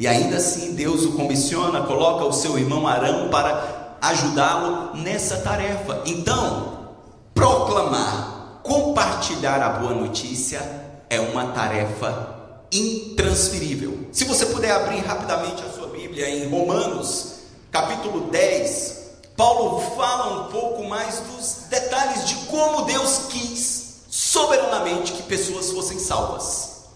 E 0.01 0.09
ainda 0.09 0.39
assim 0.39 0.73
Deus 0.73 1.05
o 1.05 1.13
comissiona, 1.13 1.83
coloca 1.83 2.25
o 2.25 2.33
seu 2.33 2.59
irmão 2.59 2.89
Arão 2.89 3.29
para 3.29 3.99
ajudá-lo 4.01 4.97
nessa 4.97 5.37
tarefa. 5.37 6.01
Então, 6.07 6.89
proclamar, 7.35 8.61
compartilhar 8.63 9.63
a 9.63 9.69
boa 9.69 9.93
notícia 9.93 10.63
é 11.11 11.21
uma 11.21 11.49
tarefa 11.49 12.35
intransferível. 12.73 14.07
Se 14.11 14.25
você 14.25 14.47
puder 14.47 14.71
abrir 14.71 15.01
rapidamente 15.01 15.63
a 15.63 15.71
sua 15.71 15.89
Bíblia 15.89 16.31
em 16.31 16.49
Romanos, 16.49 17.41
capítulo 17.71 18.31
10, 18.31 19.01
Paulo 19.37 19.81
fala 19.99 20.41
um 20.41 20.51
pouco 20.51 20.83
mais 20.85 21.21
dos 21.21 21.69
detalhes 21.69 22.27
de 22.27 22.37
como 22.47 22.87
Deus 22.87 23.27
quis 23.29 24.05
soberanamente 24.09 25.13
que 25.13 25.25
pessoas 25.25 25.71
fossem 25.73 25.99
salvas. 25.99 26.87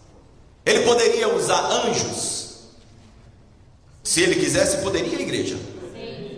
Ele 0.64 0.86
poderia 0.86 1.34
usar 1.36 1.60
anjos. 1.70 2.33
Se 4.14 4.20
ele 4.20 4.36
quisesse, 4.36 4.76
poderia 4.76 5.18
a 5.18 5.20
igreja. 5.20 5.58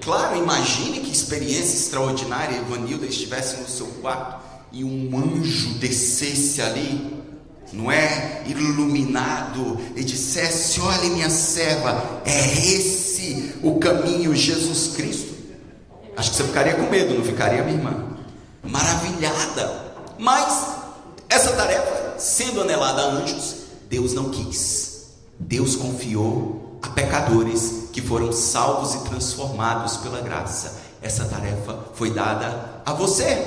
Claro, 0.00 0.38
imagine 0.38 1.00
que 1.00 1.12
experiência 1.12 1.76
extraordinária 1.76 2.56
Evanilda 2.56 3.04
estivesse 3.04 3.59
no 3.59 3.68
seu 3.68 3.87
quarto 4.00 4.42
e 4.73 4.83
um 4.83 5.11
anjo 5.14 5.75
descesse 5.75 6.62
ali 6.62 7.23
não 7.75 7.92
é? 7.92 8.45
Iluminado 8.47 9.78
e 9.95 10.02
dissesse: 10.02 10.80
Olha, 10.80 11.11
minha 11.11 11.28
serva, 11.28 12.23
é 12.25 12.47
esse 12.66 13.56
o 13.62 13.78
caminho, 13.78 14.35
Jesus 14.35 14.97
Cristo. 14.97 15.35
Acho 16.16 16.30
que 16.30 16.37
você 16.38 16.45
ficaria 16.45 16.76
com 16.76 16.88
medo, 16.88 17.12
não 17.12 17.25
ficaria, 17.26 17.62
minha 17.62 17.76
irmã? 17.76 18.16
Maravilhada. 18.62 19.92
Mas 20.18 20.66
essa 21.28 21.52
tarefa, 21.52 22.14
sendo 22.16 22.62
anelada 22.62 23.02
a 23.02 23.11
anjos, 23.16 23.54
Deus 23.90 24.14
não 24.14 24.30
quis. 24.30 25.09
Deus 25.38 25.76
confiou 25.76 26.65
a 26.87 26.90
pecadores 26.90 27.88
que 27.93 28.00
foram 28.00 28.33
salvos 28.33 28.95
e 28.95 29.09
transformados 29.09 29.97
pela 29.99 30.21
graça. 30.21 30.81
Essa 31.02 31.25
tarefa 31.25 31.78
foi 31.95 32.11
dada 32.11 32.83
a 32.85 32.93
você. 32.93 33.45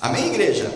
Amém, 0.00 0.26
igreja? 0.26 0.70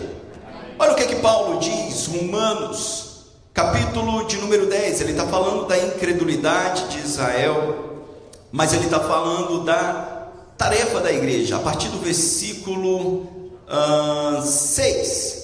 Olha 0.77 0.93
o 0.93 0.95
que, 0.95 1.05
que 1.05 1.15
Paulo 1.17 1.59
diz, 1.59 2.07
Romanos, 2.07 3.25
capítulo 3.53 4.25
de 4.25 4.37
número 4.37 4.67
10. 4.67 5.01
Ele 5.01 5.11
está 5.11 5.27
falando 5.27 5.67
da 5.67 5.77
incredulidade 5.77 6.87
de 6.89 6.99
Israel, 6.99 8.05
mas 8.51 8.73
ele 8.73 8.85
está 8.85 8.99
falando 8.99 9.63
da 9.63 10.29
tarefa 10.57 10.99
da 10.99 11.11
igreja, 11.11 11.57
a 11.57 11.59
partir 11.59 11.89
do 11.89 11.99
versículo 11.99 13.27
uh, 13.67 14.41
6. 14.41 15.39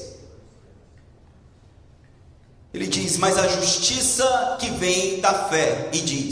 Ele 2.76 2.88
diz: 2.88 3.18
Mas 3.18 3.38
a 3.38 3.48
justiça 3.48 4.58
que 4.60 4.70
vem 4.72 5.22
da 5.22 5.34
fé, 5.34 5.90
e 5.94 6.02
diz: 6.02 6.25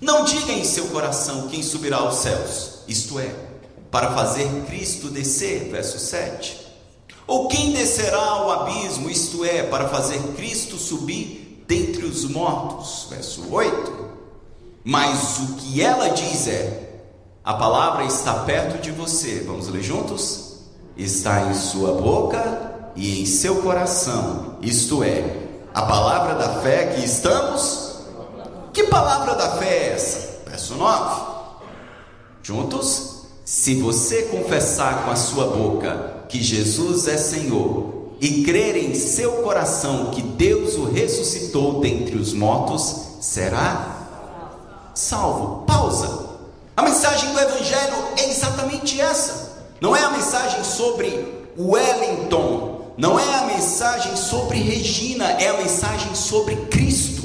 Não 0.00 0.24
diga 0.24 0.52
em 0.52 0.64
seu 0.64 0.86
coração 0.88 1.48
quem 1.48 1.62
subirá 1.62 1.98
aos 1.98 2.16
céus, 2.16 2.80
isto 2.86 3.18
é, 3.18 3.34
para 3.90 4.12
fazer 4.12 4.48
Cristo 4.66 5.08
descer, 5.08 5.70
verso 5.70 5.98
7 5.98 6.66
ou 7.26 7.48
quem 7.48 7.72
descerá 7.72 8.24
ao 8.24 8.52
abismo, 8.52 9.10
isto 9.10 9.44
é, 9.44 9.64
para 9.64 9.88
fazer 9.88 10.20
Cristo 10.36 10.76
subir 10.76 11.64
dentre 11.66 12.04
os 12.04 12.24
mortos? 12.24 13.08
Verso 13.10 13.52
8. 13.52 14.06
Mas 14.84 15.40
o 15.40 15.54
que 15.54 15.82
ela 15.82 16.10
diz 16.10 16.46
é: 16.46 17.00
a 17.42 17.54
palavra 17.54 18.04
está 18.04 18.32
perto 18.44 18.80
de 18.80 18.92
você. 18.92 19.40
Vamos 19.40 19.66
ler 19.66 19.82
juntos? 19.82 20.46
está 20.96 21.50
em 21.50 21.54
sua 21.54 21.92
boca 21.92 22.90
e 22.96 23.20
em 23.20 23.26
seu 23.26 23.56
coração, 23.56 24.56
isto 24.62 25.04
é, 25.04 25.22
a 25.74 25.82
palavra 25.82 26.34
da 26.34 26.60
fé 26.62 26.94
que 26.94 27.04
estamos. 27.04 27.85
Que 28.76 28.82
palavra 28.88 29.34
da 29.34 29.56
fé 29.56 29.64
é 29.64 29.92
essa? 29.94 30.42
Verso 30.46 30.74
9. 30.74 31.22
Juntos? 32.42 33.22
Se 33.42 33.76
você 33.76 34.24
confessar 34.24 35.02
com 35.02 35.10
a 35.10 35.16
sua 35.16 35.46
boca 35.46 36.26
que 36.28 36.42
Jesus 36.42 37.08
é 37.08 37.16
Senhor 37.16 38.12
e 38.20 38.44
crer 38.44 38.76
em 38.76 38.94
seu 38.94 39.32
coração 39.36 40.10
que 40.10 40.20
Deus 40.20 40.74
o 40.74 40.84
ressuscitou 40.90 41.80
dentre 41.80 42.18
os 42.18 42.34
mortos, 42.34 43.16
será 43.22 43.96
salvo. 44.94 45.64
Pausa. 45.64 46.26
A 46.76 46.82
mensagem 46.82 47.32
do 47.32 47.40
Evangelho 47.40 47.96
é 48.18 48.28
exatamente 48.28 49.00
essa. 49.00 49.56
Não 49.80 49.96
é 49.96 50.04
a 50.04 50.10
mensagem 50.10 50.62
sobre 50.62 51.46
Wellington, 51.58 52.92
não 52.98 53.18
é 53.18 53.36
a 53.36 53.46
mensagem 53.46 54.14
sobre 54.16 54.58
Regina, 54.58 55.30
é 55.40 55.48
a 55.48 55.56
mensagem 55.56 56.14
sobre 56.14 56.56
Cristo. 56.66 57.15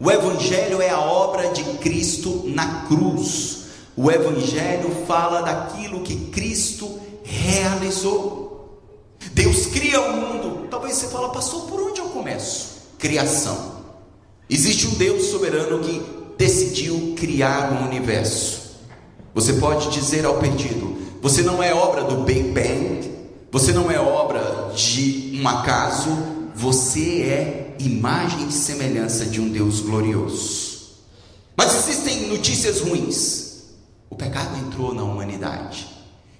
O 0.00 0.10
Evangelho 0.10 0.80
é 0.80 0.90
a 0.90 1.00
obra 1.00 1.50
de 1.50 1.64
Cristo 1.78 2.44
na 2.46 2.82
cruz. 2.86 3.64
O 3.96 4.10
Evangelho 4.10 5.04
fala 5.06 5.40
daquilo 5.42 6.02
que 6.02 6.26
Cristo 6.26 7.00
realizou. 7.24 8.80
Deus 9.32 9.66
cria 9.66 10.00
o 10.00 10.16
mundo. 10.16 10.68
Talvez 10.70 10.94
você 10.94 11.08
fale, 11.08 11.32
pastor, 11.32 11.62
por 11.62 11.80
onde 11.80 12.00
eu 12.00 12.06
começo? 12.10 12.78
Criação. 12.96 13.78
Existe 14.48 14.86
um 14.86 14.94
Deus 14.94 15.26
soberano 15.26 15.80
que 15.80 16.00
decidiu 16.38 17.14
criar 17.16 17.72
o 17.72 17.74
um 17.74 17.86
universo. 17.88 18.78
Você 19.34 19.54
pode 19.54 19.90
dizer 19.90 20.24
ao 20.24 20.38
perdido: 20.38 20.96
você 21.20 21.42
não 21.42 21.60
é 21.60 21.74
obra 21.74 22.04
do 22.04 22.22
Big 22.22 22.52
Bang, 22.52 23.12
você 23.50 23.72
não 23.72 23.90
é 23.90 23.98
obra 23.98 24.70
de 24.76 25.38
um 25.42 25.48
acaso, 25.48 26.10
você 26.54 27.22
é 27.22 27.67
imagem 27.78 28.48
e 28.48 28.52
semelhança 28.52 29.26
de 29.26 29.40
um 29.40 29.48
Deus 29.48 29.80
glorioso. 29.80 30.78
Mas 31.56 31.74
existem 31.74 32.28
notícias 32.28 32.80
ruins. 32.80 33.64
O 34.10 34.14
pecado 34.14 34.56
entrou 34.58 34.94
na 34.94 35.02
humanidade. 35.02 35.86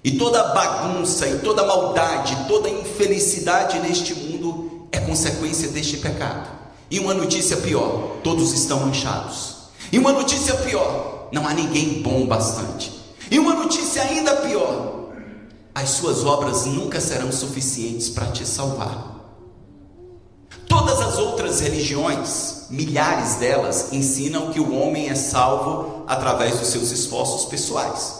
E 0.03 0.11
toda 0.11 0.53
bagunça, 0.53 1.27
e 1.27 1.39
toda 1.39 1.65
maldade, 1.65 2.47
toda 2.47 2.69
infelicidade 2.69 3.79
neste 3.79 4.13
mundo 4.15 4.87
é 4.91 4.99
consequência 4.99 5.69
deste 5.69 5.97
pecado. 5.97 6.49
E 6.89 6.99
uma 6.99 7.13
notícia 7.13 7.57
pior: 7.57 8.17
todos 8.23 8.53
estão 8.53 8.79
manchados. 8.79 9.55
E 9.91 9.99
uma 9.99 10.11
notícia 10.11 10.55
pior: 10.55 11.27
não 11.31 11.47
há 11.47 11.53
ninguém 11.53 12.01
bom 12.01 12.25
bastante. 12.25 12.91
E 13.29 13.37
uma 13.37 13.53
notícia 13.53 14.01
ainda 14.01 14.37
pior: 14.37 15.09
as 15.75 15.89
suas 15.89 16.23
obras 16.23 16.65
nunca 16.65 16.99
serão 16.99 17.31
suficientes 17.31 18.09
para 18.09 18.27
te 18.27 18.45
salvar. 18.45 19.18
Todas 20.69 21.01
as 21.01 21.17
outras 21.17 21.59
religiões, 21.59 22.67
milhares 22.69 23.35
delas, 23.35 23.91
ensinam 23.91 24.51
que 24.51 24.59
o 24.59 24.71
homem 24.73 25.09
é 25.09 25.15
salvo 25.15 26.03
através 26.07 26.59
dos 26.59 26.69
seus 26.69 26.91
esforços 26.91 27.45
pessoais. 27.49 28.19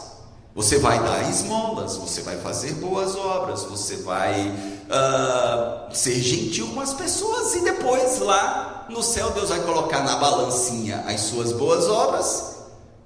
Você 0.52 0.80
vai 0.80 0.98
dar 0.98 1.30
esmolas, 1.30 1.96
você 1.96 2.22
vai 2.22 2.36
fazer 2.38 2.74
boas 2.74 3.14
obras, 3.14 3.62
você 3.62 3.98
vai 3.98 4.48
uh, 4.48 5.94
ser 5.94 6.20
gentil 6.20 6.66
com 6.74 6.80
as 6.80 6.92
pessoas 6.92 7.54
e 7.54 7.60
depois 7.60 8.18
lá 8.18 8.86
no 8.90 9.00
céu 9.00 9.30
Deus 9.30 9.50
vai 9.50 9.60
colocar 9.60 10.02
na 10.02 10.16
balancinha 10.16 11.04
as 11.06 11.20
suas 11.20 11.52
boas 11.52 11.86
obras 11.86 12.56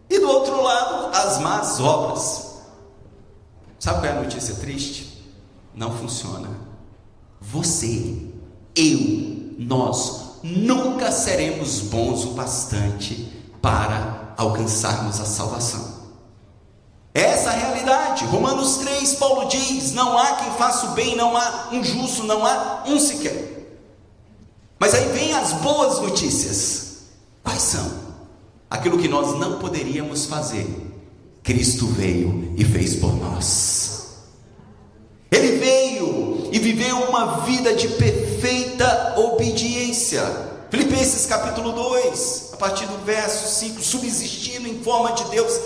e 0.08 0.18
do 0.18 0.26
outro 0.26 0.62
lado 0.62 1.14
as 1.14 1.38
más 1.40 1.78
obras. 1.80 2.54
Sabe 3.78 4.00
qual 4.00 4.06
é 4.06 4.16
a 4.16 4.22
notícia 4.22 4.54
triste? 4.54 5.22
Não 5.74 5.92
funciona. 5.92 6.48
Você 7.42 8.32
eu, 8.74 9.54
nós, 9.58 10.40
nunca 10.42 11.10
seremos 11.10 11.80
bons 11.80 12.24
o 12.24 12.30
bastante 12.32 13.32
para 13.62 14.34
alcançarmos 14.36 15.20
a 15.20 15.24
salvação. 15.24 15.94
É 17.14 17.22
essa 17.22 17.50
a 17.50 17.54
realidade. 17.54 18.24
Romanos 18.24 18.78
3, 18.78 19.14
Paulo 19.14 19.48
diz: 19.48 19.92
Não 19.92 20.18
há 20.18 20.32
quem 20.32 20.50
faça 20.54 20.86
o 20.86 20.90
bem, 20.90 21.16
não 21.16 21.36
há 21.36 21.68
um 21.72 21.82
justo, 21.82 22.24
não 22.24 22.44
há 22.44 22.82
um 22.86 22.98
sequer. 22.98 23.54
Mas 24.78 24.94
aí 24.94 25.08
vem 25.12 25.32
as 25.32 25.52
boas 25.52 26.00
notícias. 26.00 26.96
Quais 27.42 27.62
são? 27.62 28.04
Aquilo 28.68 28.98
que 28.98 29.06
nós 29.06 29.38
não 29.38 29.58
poderíamos 29.60 30.26
fazer, 30.26 30.66
Cristo 31.42 31.86
veio 31.86 32.52
e 32.56 32.64
fez 32.64 32.96
por 32.96 33.14
nós. 33.14 34.16
Ele 35.30 35.58
veio 35.58 36.48
e 36.52 36.58
viveu 36.58 36.96
uma 37.08 37.40
vida 37.40 37.74
de 37.74 37.88
perfeita 38.44 39.14
obediência. 39.16 40.22
Filipenses 40.68 41.24
capítulo 41.24 41.72
2, 41.72 42.50
a 42.52 42.56
partir 42.58 42.84
do 42.84 42.98
verso 42.98 43.48
5, 43.60 43.80
subsistindo 43.80 44.68
em 44.68 44.82
forma 44.82 45.12
de 45.12 45.24
Deus, 45.30 45.58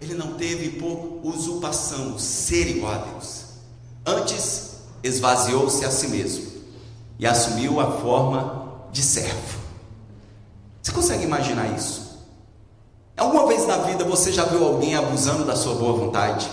ele 0.00 0.14
não 0.14 0.32
teve 0.32 0.70
por 0.70 1.20
usurpação 1.22 2.18
ser 2.18 2.68
igual 2.68 2.94
a 2.94 2.96
Deus. 2.96 3.44
Antes, 4.04 4.70
esvaziou-se 5.04 5.84
a 5.84 5.90
si 5.92 6.08
mesmo 6.08 6.46
e 7.16 7.24
assumiu 7.28 7.78
a 7.78 7.92
forma 8.00 8.88
de 8.90 9.02
servo. 9.02 9.60
Você 10.82 10.90
consegue 10.90 11.22
imaginar 11.22 11.76
isso? 11.76 12.26
Alguma 13.16 13.46
vez 13.46 13.68
na 13.68 13.78
vida 13.78 14.04
você 14.04 14.32
já 14.32 14.44
viu 14.46 14.64
alguém 14.64 14.96
abusando 14.96 15.44
da 15.44 15.54
sua 15.54 15.76
boa 15.76 15.92
vontade? 15.92 16.50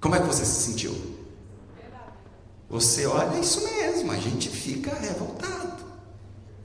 Como 0.00 0.14
é 0.14 0.20
que 0.20 0.26
você 0.26 0.46
se 0.46 0.62
sentiu? 0.62 1.15
Você 2.68 3.06
olha, 3.06 3.38
isso 3.38 3.62
mesmo, 3.62 4.10
a 4.10 4.16
gente 4.16 4.48
fica 4.48 4.94
revoltado. 4.94 5.84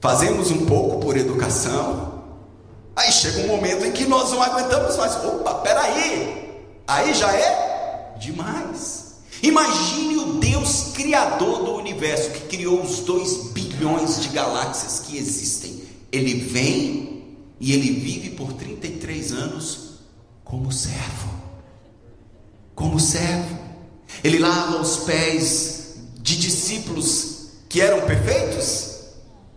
Fazemos 0.00 0.50
um 0.50 0.66
pouco 0.66 0.98
por 0.98 1.16
educação, 1.16 2.24
aí 2.96 3.12
chega 3.12 3.40
um 3.40 3.46
momento 3.46 3.84
em 3.84 3.92
que 3.92 4.04
nós 4.04 4.32
não 4.32 4.42
aguentamos 4.42 4.96
mais. 4.96 5.16
Opa, 5.24 5.54
peraí, 5.56 6.64
aí 6.86 7.14
já 7.14 7.32
é 7.32 8.16
demais. 8.18 9.12
Imagine 9.42 10.16
o 10.16 10.32
Deus 10.34 10.92
criador 10.94 11.64
do 11.64 11.74
universo, 11.74 12.30
que 12.30 12.56
criou 12.56 12.82
os 12.82 13.00
dois 13.00 13.48
bilhões 13.52 14.20
de 14.20 14.28
galáxias 14.28 15.00
que 15.00 15.16
existem. 15.16 15.82
Ele 16.10 16.34
vem 16.34 17.36
e 17.60 17.72
ele 17.72 18.00
vive 18.00 18.30
por 18.30 18.52
33 18.52 19.32
anos 19.32 20.00
como 20.44 20.72
servo 20.72 21.42
como 22.74 22.98
servo. 22.98 23.58
Ele 24.22 24.38
lava 24.38 24.80
os 24.80 24.98
pés 24.98 25.81
de 26.32 26.36
discípulos 26.38 27.48
que 27.68 27.80
eram 27.80 28.06
perfeitos? 28.06 28.92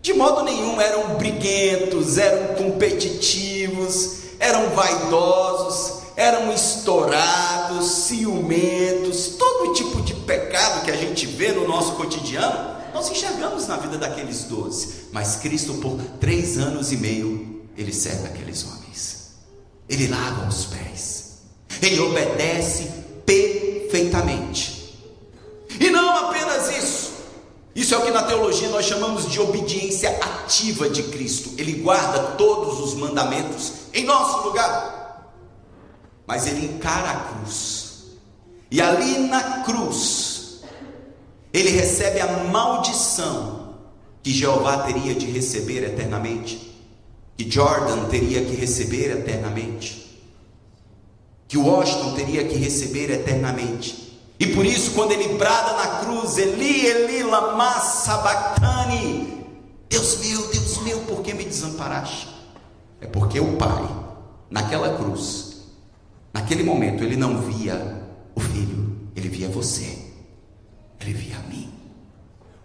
De 0.02 0.12
modo 0.12 0.42
nenhum, 0.44 0.80
eram 0.80 1.16
briguentos, 1.16 2.18
eram 2.18 2.54
competitivos, 2.54 4.16
eram 4.38 4.70
vaidosos, 4.70 6.02
eram 6.16 6.52
estourados, 6.52 7.86
ciumentos, 7.86 9.28
todo 9.38 9.72
tipo 9.72 10.02
de 10.02 10.14
pecado 10.14 10.84
que 10.84 10.90
a 10.90 10.96
gente 10.96 11.26
vê 11.26 11.52
no 11.52 11.66
nosso 11.66 11.92
cotidiano, 11.92 12.76
nós 12.94 13.10
enxergamos 13.10 13.66
na 13.66 13.76
vida 13.76 13.98
daqueles 13.98 14.44
doze. 14.44 15.06
Mas 15.12 15.36
Cristo, 15.36 15.74
por 15.74 15.98
três 16.20 16.58
anos 16.58 16.92
e 16.92 16.96
meio, 16.96 17.62
ele 17.76 17.92
serve 17.92 18.26
aqueles 18.26 18.64
homens, 18.64 19.30
ele 19.88 20.08
lava 20.08 20.48
os 20.48 20.66
pés, 20.66 21.24
ele 21.82 22.00
obedece 22.00 22.90
perfeitamente. 23.24 24.75
E 25.78 25.90
não 25.90 26.28
apenas 26.28 26.68
isso. 26.76 27.12
Isso 27.74 27.94
é 27.94 27.98
o 27.98 28.02
que 28.02 28.10
na 28.10 28.22
teologia 28.22 28.68
nós 28.70 28.86
chamamos 28.86 29.30
de 29.30 29.38
obediência 29.38 30.10
ativa 30.20 30.88
de 30.88 31.02
Cristo. 31.04 31.50
Ele 31.58 31.74
guarda 31.74 32.18
todos 32.38 32.80
os 32.80 32.94
mandamentos 32.94 33.72
em 33.92 34.04
nosso 34.04 34.48
lugar. 34.48 35.30
Mas 36.26 36.46
ele 36.46 36.66
encara 36.66 37.10
a 37.10 37.16
cruz. 37.16 38.04
E 38.70 38.80
ali 38.80 39.18
na 39.18 39.62
cruz, 39.62 40.60
ele 41.52 41.70
recebe 41.70 42.20
a 42.20 42.44
maldição 42.44 43.74
que 44.22 44.32
Jeová 44.32 44.78
teria 44.78 45.14
de 45.14 45.26
receber 45.26 45.84
eternamente, 45.84 46.82
que 47.36 47.48
Jordan 47.48 48.06
teria 48.08 48.44
que 48.44 48.56
receber 48.56 49.12
eternamente 49.12 50.06
que 51.48 51.56
Washington 51.56 52.14
teria 52.14 52.44
que 52.44 52.56
receber 52.56 53.10
eternamente. 53.10 54.05
E 54.38 54.46
por 54.48 54.66
isso, 54.66 54.92
quando 54.92 55.12
ele 55.12 55.36
brada 55.36 55.72
na 55.72 55.86
cruz, 56.00 56.36
Eli, 56.36 56.86
Eli, 56.86 57.22
lama 57.22 57.80
sabachthani, 57.80 59.44
Deus 59.88 60.18
meu, 60.18 60.46
Deus 60.48 60.78
meu, 60.78 60.98
por 61.00 61.22
que 61.22 61.32
me 61.32 61.44
desamparaste? 61.44 62.28
É 63.00 63.06
porque 63.06 63.40
o 63.40 63.56
Pai, 63.56 63.88
naquela 64.50 64.96
cruz, 64.96 65.62
naquele 66.32 66.62
momento, 66.62 67.02
ele 67.02 67.16
não 67.16 67.40
via 67.40 68.02
o 68.34 68.40
filho, 68.40 69.08
ele 69.16 69.28
via 69.28 69.48
você, 69.48 69.98
ele 71.00 71.14
via 71.14 71.36
a 71.38 71.48
mim. 71.48 71.72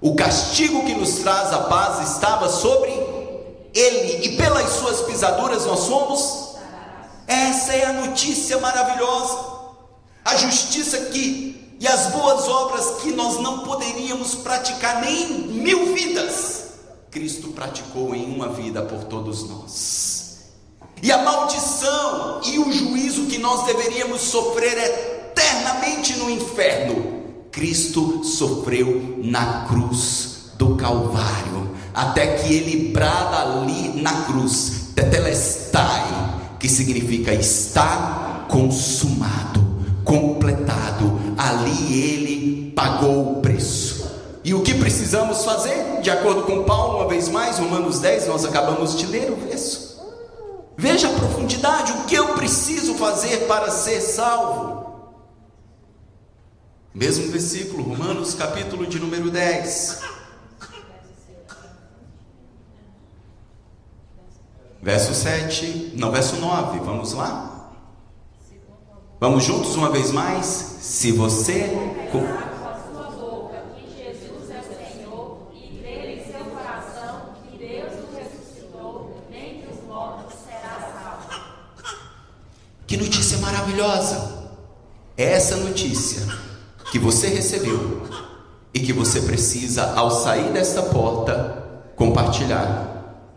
O 0.01 0.15
castigo 0.15 0.85
que 0.85 0.93
nos 0.93 1.15
traz 1.19 1.53
a 1.53 1.59
paz 1.59 2.11
estava 2.11 2.49
sobre 2.49 2.91
ele, 3.73 4.25
e 4.25 4.35
pelas 4.35 4.69
suas 4.71 5.01
pisaduras 5.01 5.65
nós 5.65 5.79
somos 5.79 6.51
essa 7.31 7.73
é 7.73 7.85
a 7.85 7.93
notícia 7.93 8.57
maravilhosa. 8.59 9.39
A 10.25 10.35
justiça 10.35 10.97
que 11.05 11.50
e 11.81 11.87
as 11.87 12.11
boas 12.11 12.47
obras 12.47 13.01
que 13.01 13.11
nós 13.11 13.39
não 13.39 13.61
poderíamos 13.61 14.35
praticar 14.35 15.01
nem 15.01 15.23
em 15.23 15.47
mil 15.47 15.95
vidas, 15.95 16.75
Cristo 17.09 17.47
praticou 17.47 18.13
em 18.13 18.23
uma 18.31 18.49
vida 18.49 18.83
por 18.83 19.05
todos 19.05 19.49
nós. 19.49 20.41
E 21.01 21.11
a 21.11 21.23
maldição 21.23 22.39
e 22.45 22.59
o 22.59 22.71
juízo 22.71 23.25
que 23.25 23.39
nós 23.39 23.65
deveríamos 23.65 24.21
sofrer 24.21 24.77
eternamente 24.77 26.13
no 26.17 26.29
inferno, 26.29 27.23
Cristo 27.51 28.23
sofreu 28.23 29.17
na 29.23 29.65
cruz 29.65 30.51
do 30.59 30.75
Calvário, 30.75 31.75
até 31.95 32.35
que 32.35 32.53
ele 32.53 32.89
brada 32.89 33.37
ali 33.37 33.99
na 33.99 34.25
cruz, 34.25 34.91
tetelestai, 34.93 36.05
que 36.59 36.69
significa 36.69 37.33
está 37.33 38.45
consumado, 38.47 39.65
completado. 40.05 41.00
Ali 41.51 42.01
ele 42.01 42.71
pagou 42.71 43.33
o 43.33 43.41
preço. 43.41 44.09
E 44.43 44.53
o 44.53 44.61
que 44.61 44.73
precisamos 44.73 45.43
fazer? 45.43 46.01
De 46.01 46.09
acordo 46.09 46.43
com 46.43 46.63
Paulo, 46.63 46.99
uma 46.99 47.07
vez 47.07 47.27
mais, 47.27 47.59
Romanos 47.59 47.99
10, 47.99 48.27
nós 48.27 48.45
acabamos 48.45 48.97
de 48.97 49.05
ler 49.05 49.29
o 49.31 49.35
verso. 49.35 50.01
Veja 50.77 51.09
a 51.09 51.13
profundidade, 51.13 51.91
o 51.91 52.05
que 52.05 52.15
eu 52.15 52.29
preciso 52.29 52.95
fazer 52.95 53.47
para 53.47 53.69
ser 53.69 53.99
salvo. 53.99 55.11
Mesmo 56.93 57.31
versículo, 57.31 57.83
Romanos 57.83 58.33
capítulo 58.33 58.87
de 58.87 58.99
número 58.99 59.29
10. 59.29 59.99
Verso 64.81 65.13
7, 65.13 65.93
não, 65.95 66.11
verso 66.11 66.37
9, 66.37 66.79
vamos 66.79 67.13
lá? 67.13 67.50
Vamos 69.21 69.43
juntos 69.43 69.75
uma 69.75 69.91
vez 69.91 70.11
mais? 70.11 70.45
Se 70.81 71.11
você. 71.11 71.77
Que 82.87 82.97
notícia 82.97 83.37
maravilhosa! 83.37 84.49
É 85.15 85.33
essa 85.33 85.55
notícia 85.57 86.27
que 86.91 86.97
você 86.97 87.27
recebeu 87.27 88.01
e 88.73 88.79
que 88.79 88.91
você 88.91 89.21
precisa, 89.21 89.93
ao 89.93 90.09
sair 90.09 90.51
desta 90.51 90.81
porta, 90.81 91.83
compartilhar 91.95 93.29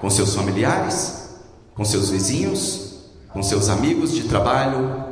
com 0.00 0.08
seus 0.08 0.34
familiares, 0.34 1.36
com 1.74 1.84
seus 1.84 2.08
vizinhos, 2.08 3.04
com 3.28 3.42
seus 3.42 3.68
amigos 3.68 4.12
de 4.12 4.22
trabalho, 4.22 5.09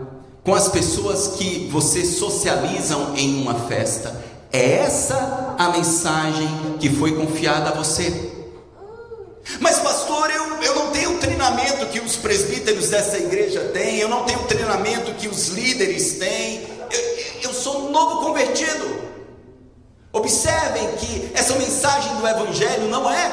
com 0.49 0.55
as 0.55 0.67
pessoas 0.67 1.37
que 1.37 1.69
você 1.71 2.07
socializam 2.07 3.15
em 3.15 3.43
uma 3.43 3.53
festa. 3.69 4.19
É 4.51 4.77
essa 4.77 5.55
a 5.59 5.69
mensagem 5.69 6.49
que 6.81 6.89
foi 6.89 7.15
confiada 7.15 7.69
a 7.69 7.73
você. 7.75 8.33
Mas, 9.61 9.79
pastor, 9.79 10.31
eu, 10.31 10.63
eu 10.63 10.75
não 10.75 10.91
tenho 10.91 11.17
o 11.17 11.19
treinamento 11.19 11.85
que 11.89 12.01
os 12.01 12.17
presbíteros 12.17 12.89
dessa 12.89 13.19
igreja 13.19 13.61
têm, 13.75 13.99
eu 13.99 14.09
não 14.09 14.25
tenho 14.25 14.39
o 14.39 14.45
treinamento 14.45 15.13
que 15.17 15.29
os 15.29 15.49
líderes 15.49 16.13
têm, 16.15 16.67
eu, 16.91 17.51
eu 17.51 17.53
sou 17.53 17.87
um 17.87 17.91
novo 17.91 18.25
convertido. 18.25 19.03
Observem 20.15 20.97
que 20.97 21.31
essa 21.35 21.57
mensagem 21.57 22.17
do 22.17 22.27
Evangelho 22.27 22.89
não 22.89 23.11
é 23.11 23.31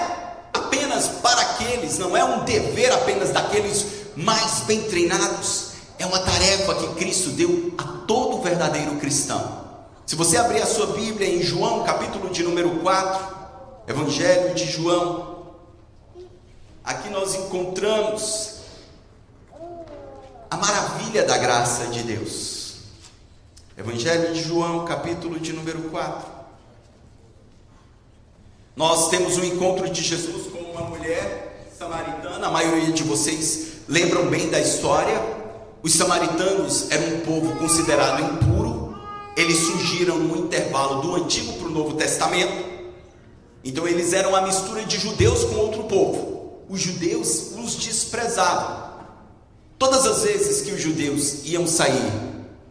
apenas 0.53 1.07
para 1.07 1.39
aqueles, 1.39 1.97
não 1.97 2.17
é 2.17 2.25
um 2.25 2.43
dever 2.43 2.91
apenas 2.91 3.29
daqueles 3.29 3.85
mais 4.17 4.63
bem 4.67 4.83
treinados, 4.83 5.74
é 5.97 6.05
uma 6.05 6.19
tarefa 6.19 6.75
que 6.75 6.95
Cristo 6.95 7.29
deu 7.31 7.73
a 7.77 7.83
todo 8.05 8.41
verdadeiro 8.41 8.95
cristão. 8.97 9.65
Se 10.05 10.15
você 10.15 10.37
abrir 10.37 10.61
a 10.61 10.65
sua 10.65 10.87
Bíblia 10.87 11.27
em 11.27 11.41
João, 11.41 11.83
capítulo 11.83 12.29
de 12.29 12.43
número 12.43 12.79
4, 12.79 13.35
Evangelho 13.87 14.53
de 14.53 14.65
João, 14.65 15.53
aqui 16.83 17.09
nós 17.09 17.33
encontramos 17.35 18.55
a 20.49 20.57
maravilha 20.57 21.23
da 21.23 21.37
graça 21.37 21.87
de 21.87 22.03
Deus. 22.03 22.75
Evangelho 23.77 24.33
de 24.33 24.41
João, 24.41 24.85
capítulo 24.85 25.39
de 25.39 25.53
número 25.53 25.89
4. 25.89 26.35
Nós 28.75 29.09
temos 29.09 29.37
um 29.37 29.43
encontro 29.43 29.89
de 29.89 30.03
Jesus 30.03 30.47
com 30.47 30.59
uma 30.59 30.81
mulher 30.81 31.69
samaritana, 31.77 32.47
a 32.47 32.51
maioria 32.51 32.91
de 32.91 33.03
vocês 33.03 33.81
lembram 33.87 34.27
bem 34.27 34.49
da 34.49 34.59
história. 34.59 35.44
Os 35.85 35.93
samaritanos 35.93 36.89
eram 36.89 37.17
um 37.17 37.19
povo 37.19 37.57
considerado 37.57 38.19
impuro, 38.19 38.97
eles 39.37 39.59
surgiram 39.59 40.17
no 40.17 40.35
intervalo 40.35 40.99
do 41.03 41.15
Antigo 41.15 41.53
para 41.59 41.67
o 41.67 41.71
Novo 41.71 41.93
Testamento, 41.93 42.65
então 43.63 43.87
eles 43.87 44.11
eram 44.11 44.35
a 44.35 44.41
mistura 44.41 44.83
de 44.83 44.97
judeus 44.97 45.43
com 45.43 45.57
outro 45.57 45.83
povo. 45.83 46.63
Os 46.67 46.81
judeus 46.81 47.51
os 47.63 47.75
desprezavam. 47.75 48.95
Todas 49.77 50.07
as 50.07 50.23
vezes 50.23 50.63
que 50.63 50.71
os 50.71 50.81
judeus 50.81 51.45
iam 51.45 51.67
sair 51.67 52.11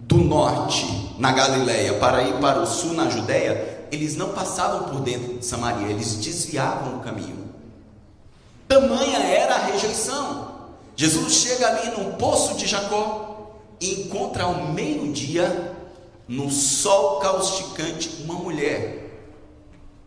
do 0.01 0.17
norte, 0.17 1.15
na 1.17 1.31
Galileia, 1.31 1.95
para 2.01 2.25
ir 2.25 2.41
para 2.41 2.63
o 2.63 2.67
sul, 2.67 2.95
na 2.95 3.09
Judéia, 3.09 3.87
eles 3.93 4.17
não 4.17 4.31
passavam 4.31 4.89
por 4.89 5.01
dentro 5.03 5.35
de 5.35 5.47
Samaria, 5.47 5.87
eles 5.87 6.17
desviavam 6.17 6.97
o 6.97 7.01
caminho. 7.01 7.45
Tamanha 8.67 9.19
era 9.19 9.55
a 9.55 9.67
rejeição. 9.67 10.54
Jesus 10.97 11.33
chega 11.35 11.67
ali 11.67 11.91
no 11.99 12.15
poço 12.15 12.55
de 12.55 12.67
Jacó 12.67 13.59
e 13.81 14.03
encontra 14.03 14.45
ao 14.45 14.67
meio-dia, 14.69 15.73
no 16.29 16.51
sol 16.51 17.19
causticante, 17.19 18.23
uma 18.25 18.35
mulher. 18.35 19.05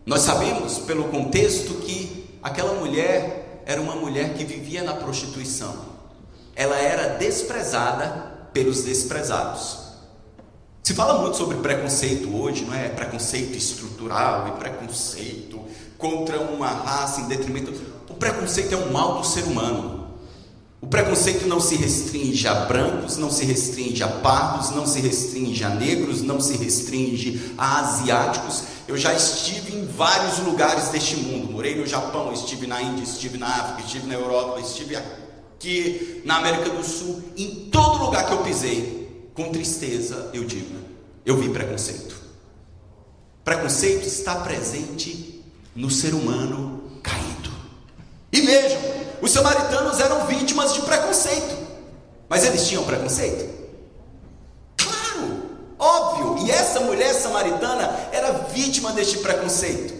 Nós 0.05 0.21
sabemos 0.21 0.79
pelo 0.79 1.09
contexto 1.09 1.75
que 1.75 2.39
aquela 2.41 2.73
mulher 2.75 3.61
era 3.65 3.81
uma 3.81 3.95
mulher 3.95 4.33
que 4.33 4.45
vivia 4.45 4.81
na 4.83 4.93
prostituição. 4.93 5.75
Ela 6.55 6.77
era 6.77 7.17
desprezada 7.17 8.49
pelos 8.53 8.83
desprezados. 8.83 9.87
Se 10.81 10.93
fala 10.93 11.19
muito 11.21 11.35
sobre 11.35 11.57
preconceito 11.57 12.33
hoje, 12.33 12.63
não 12.63 12.73
é? 12.73 12.87
Preconceito 12.87 13.57
estrutural 13.57 14.47
e 14.47 14.51
preconceito 14.51 15.59
contra 15.97 16.39
uma 16.39 16.69
raça 16.69 17.19
em 17.19 17.27
detrimento. 17.27 17.73
O 18.09 18.13
preconceito 18.13 18.73
é 18.73 18.77
um 18.77 18.93
mal 18.93 19.19
do 19.19 19.25
ser 19.25 19.43
humano. 19.43 19.96
O 20.79 20.85
preconceito 20.85 21.47
não 21.47 21.59
se 21.59 21.75
restringe 21.75 22.47
a 22.47 22.53
brancos, 22.53 23.17
não 23.17 23.31
se 23.31 23.43
restringe 23.43 24.03
a 24.03 24.07
pardos, 24.07 24.69
não 24.69 24.85
se 24.85 24.99
restringe 24.99 25.63
a 25.63 25.69
negros, 25.69 26.21
não 26.21 26.39
se 26.39 26.55
restringe 26.55 27.53
a 27.57 27.79
asiáticos. 27.79 28.63
Eu 28.87 28.95
já 28.95 29.13
estive 29.13 29.75
em 29.75 29.87
vários 29.87 30.37
lugares 30.39 30.89
deste 30.89 31.17
mundo. 31.17 31.51
Morei 31.51 31.75
no 31.75 31.87
Japão, 31.87 32.31
estive 32.31 32.67
na 32.67 32.81
Índia, 32.81 33.03
estive 33.03 33.39
na 33.39 33.47
África, 33.47 33.81
estive 33.81 34.05
na 34.05 34.13
Europa, 34.13 34.59
estive 34.59 34.95
aqui 34.95 36.21
na 36.23 36.37
América 36.37 36.69
do 36.69 36.83
Sul. 36.83 37.23
Em 37.35 37.69
todo 37.71 38.05
lugar 38.05 38.27
que 38.27 38.33
eu 38.33 38.43
pisei, 38.43 39.29
com 39.33 39.51
tristeza 39.51 40.29
eu 40.31 40.43
digo: 40.43 40.75
eu 41.25 41.37
vi 41.37 41.49
preconceito. 41.49 42.15
Preconceito 43.43 44.05
está 44.05 44.35
presente 44.35 45.43
no 45.75 45.89
ser 45.89 46.13
humano 46.13 46.83
caído. 47.01 47.51
E 48.31 48.41
vejam, 48.41 48.79
os 49.21 49.31
samaritanos 49.31 49.99
eram 49.99 50.25
vítimas 50.27 50.73
de 50.73 50.81
preconceito, 50.81 51.55
mas 52.29 52.45
eles 52.45 52.67
tinham 52.67 52.83
preconceito? 52.83 53.49
Claro, 54.77 55.43
óbvio. 55.79 56.45
E 56.45 56.51
essa 56.51 56.79
mulher 56.81 57.13
samaritana 57.13 58.09
era 58.11 58.31
vítima 58.53 58.91
deste 58.91 59.19
preconceito. 59.19 59.93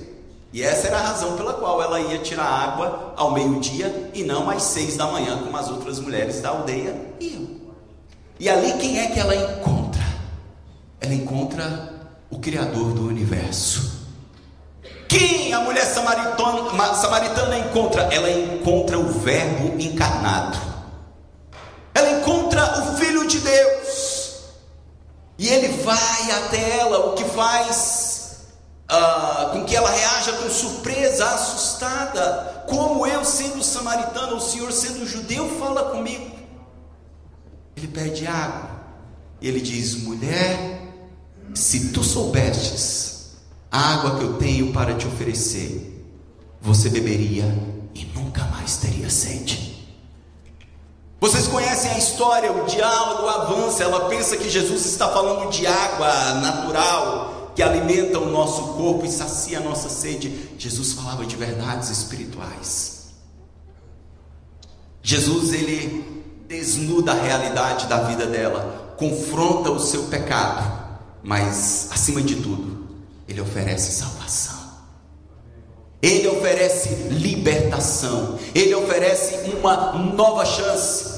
E 0.53 0.63
essa 0.63 0.88
era 0.88 0.97
a 0.97 1.01
razão 1.01 1.36
pela 1.36 1.53
qual 1.53 1.82
ela 1.82 1.99
ia 1.99 2.19
tirar 2.19 2.45
água 2.45 3.13
ao 3.17 3.32
meio-dia 3.32 4.12
e 4.13 4.23
não 4.23 4.49
às 4.49 4.63
seis 4.63 4.95
da 4.95 5.06
manhã, 5.08 5.38
como 5.43 5.56
as 5.58 5.69
outras 5.69 5.99
mulheres 5.99 6.41
da 6.41 6.49
aldeia 6.49 6.95
iam. 7.19 7.47
E 8.39 8.49
ali 8.49 8.73
quem 8.73 8.99
é 8.99 9.08
que 9.08 9.19
ela 9.19 9.36
encontra? 9.36 10.03
Ela 11.01 11.13
encontra 11.13 11.93
o 12.30 12.39
Criador 12.39 12.93
do 12.93 13.08
universo. 13.08 13.96
Quem 15.08 15.54
a 15.54 15.62
mulher 15.62 15.86
samaritana, 15.86 16.93
samaritana 16.96 17.60
encontra? 17.60 18.04
Ela 18.13 18.30
encontra 18.30 19.00
o 19.00 19.12
Verbo 19.20 19.80
encarnado. 19.80 20.58
Ela 21.93 22.20
encontra 22.20 22.82
o 22.82 22.98
Filho 22.98 23.26
de 23.26 23.39
Deus. 23.39 24.41
E 25.38 25.48
ele 25.48 25.70
vai 25.84 26.32
até 26.32 26.80
ela, 26.80 27.08
o 27.08 27.13
que 27.13 27.24
faz 27.24 28.48
uh, 28.91 29.52
com 29.52 29.65
que 29.65 29.76
ela 29.76 29.89
reaja 29.89 30.34
com 30.34 30.50
surpresa, 30.50 31.26
assustada. 31.26 32.65
Como 32.67 33.06
eu, 33.08 33.24
sendo 33.24 33.63
samaritano, 33.63 34.38
o 34.38 34.41
Senhor 34.41 34.72
sendo 34.72 35.08
judeu, 35.08 35.58
fala 35.58 35.91
comigo. 35.91 36.36
Ele 37.76 37.88
pede 37.88 38.28
água. 38.28 38.72
Ele 39.41 39.62
diz: 39.62 39.96
mulher, 39.96 40.82
se 41.54 41.89
tu 41.89 42.04
soubestes 42.04 43.16
a 43.71 43.93
água 43.93 44.17
que 44.17 44.23
eu 44.23 44.34
tenho 44.34 44.71
para 44.71 44.95
te 44.95 45.08
oferecer, 45.08 46.06
você 46.62 46.89
beberia 46.89 47.45
e 47.93 48.06
nunca 48.15 48.43
mais 48.45 48.77
teria 48.77 49.10
sede. 49.10 49.67
Vocês 51.19 51.47
conhecem 51.47 51.91
a 51.91 51.97
história, 51.97 52.51
o 52.51 52.65
diálogo 52.65 53.27
avança, 53.27 53.84
ela 53.84 54.08
pensa 54.08 54.38
que 54.38 54.49
Jesus 54.49 54.86
está 54.86 55.10
falando 55.10 55.49
de 55.49 55.65
água 55.65 56.36
natural 56.36 57.51
que 57.56 57.63
alimenta 57.63 58.19
o 58.19 58.30
nosso 58.30 58.75
corpo 58.75 59.03
e 59.03 59.10
sacia 59.10 59.58
a 59.58 59.62
nossa 59.62 59.89
sede. 59.89 60.51
Jesus 60.60 60.93
falava 60.93 61.25
de 61.25 61.36
verdades 61.36 61.89
espirituais. 61.89 63.08
Jesus 65.01 65.53
ele 65.53 66.23
desnuda 66.47 67.13
a 67.13 67.15
realidade 67.15 67.88
da 67.88 68.03
vida 68.03 68.27
dela, 68.27 68.93
confronta 68.95 69.71
o 69.71 69.80
seu 69.80 70.03
pecado, 70.03 70.71
mas 71.23 71.89
acima 71.91 72.21
de 72.21 72.36
tudo, 72.36 72.76
ele 73.27 73.41
oferece 73.41 73.91
salvação. 73.91 74.57
Ele 76.01 76.27
oferece 76.27 76.89
libertação, 77.09 78.37
ele 78.53 78.75
oferece 78.75 79.49
uma 79.51 79.93
nova 79.93 80.45
chance. 80.45 81.17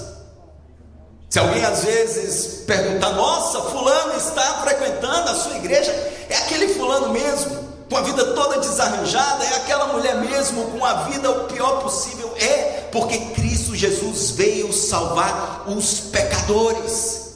Se 1.29 1.37
alguém 1.37 1.63
às 1.63 1.83
vezes 1.83 2.63
perguntar, 2.65 3.11
nossa, 3.11 3.61
fulano 3.61 4.15
está 4.15 4.63
frequentando 4.63 5.29
a 5.29 5.35
sua 5.35 5.57
igreja, 5.57 5.91
é 6.29 6.37
aquele 6.37 6.69
fulano 6.69 7.09
mesmo, 7.09 7.69
com 7.89 7.97
a 7.97 8.01
vida 8.01 8.33
toda 8.33 8.59
desarranjada, 8.59 9.43
é 9.43 9.55
aquela 9.57 9.87
mulher 9.87 10.15
mesmo 10.15 10.71
com 10.71 10.83
a 10.83 11.03
vida 11.03 11.29
o 11.29 11.45
pior 11.45 11.81
possível, 11.83 12.33
é 12.39 12.87
porque 12.91 13.17
Cristo 13.35 13.75
Jesus 13.75 14.31
veio 14.31 14.71
salvar 14.71 15.65
os 15.67 15.99
pecadores. 15.99 17.29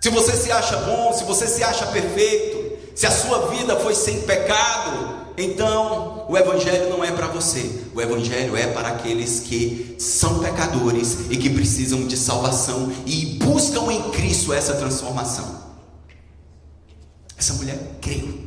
Se 0.00 0.10
você 0.10 0.36
se 0.36 0.52
acha 0.52 0.76
bom, 0.76 1.12
se 1.14 1.24
você 1.24 1.46
se 1.46 1.64
acha 1.64 1.86
perfeito, 1.86 2.53
se 2.94 3.06
a 3.06 3.10
sua 3.10 3.48
vida 3.48 3.78
foi 3.80 3.94
sem 3.94 4.22
pecado, 4.22 5.24
então, 5.36 6.26
o 6.28 6.38
Evangelho 6.38 6.90
não 6.90 7.02
é 7.02 7.10
para 7.10 7.26
você, 7.26 7.86
o 7.92 8.00
Evangelho 8.00 8.56
é 8.56 8.68
para 8.68 8.88
aqueles 8.88 9.40
que 9.40 9.96
são 9.98 10.38
pecadores 10.38 11.28
e 11.28 11.36
que 11.36 11.50
precisam 11.50 12.06
de 12.06 12.16
salvação 12.16 12.92
e 13.04 13.38
buscam 13.42 13.92
em 13.92 14.10
Cristo 14.12 14.52
essa 14.52 14.74
transformação. 14.74 15.64
Essa 17.36 17.54
mulher 17.54 17.78
creu. 18.00 18.44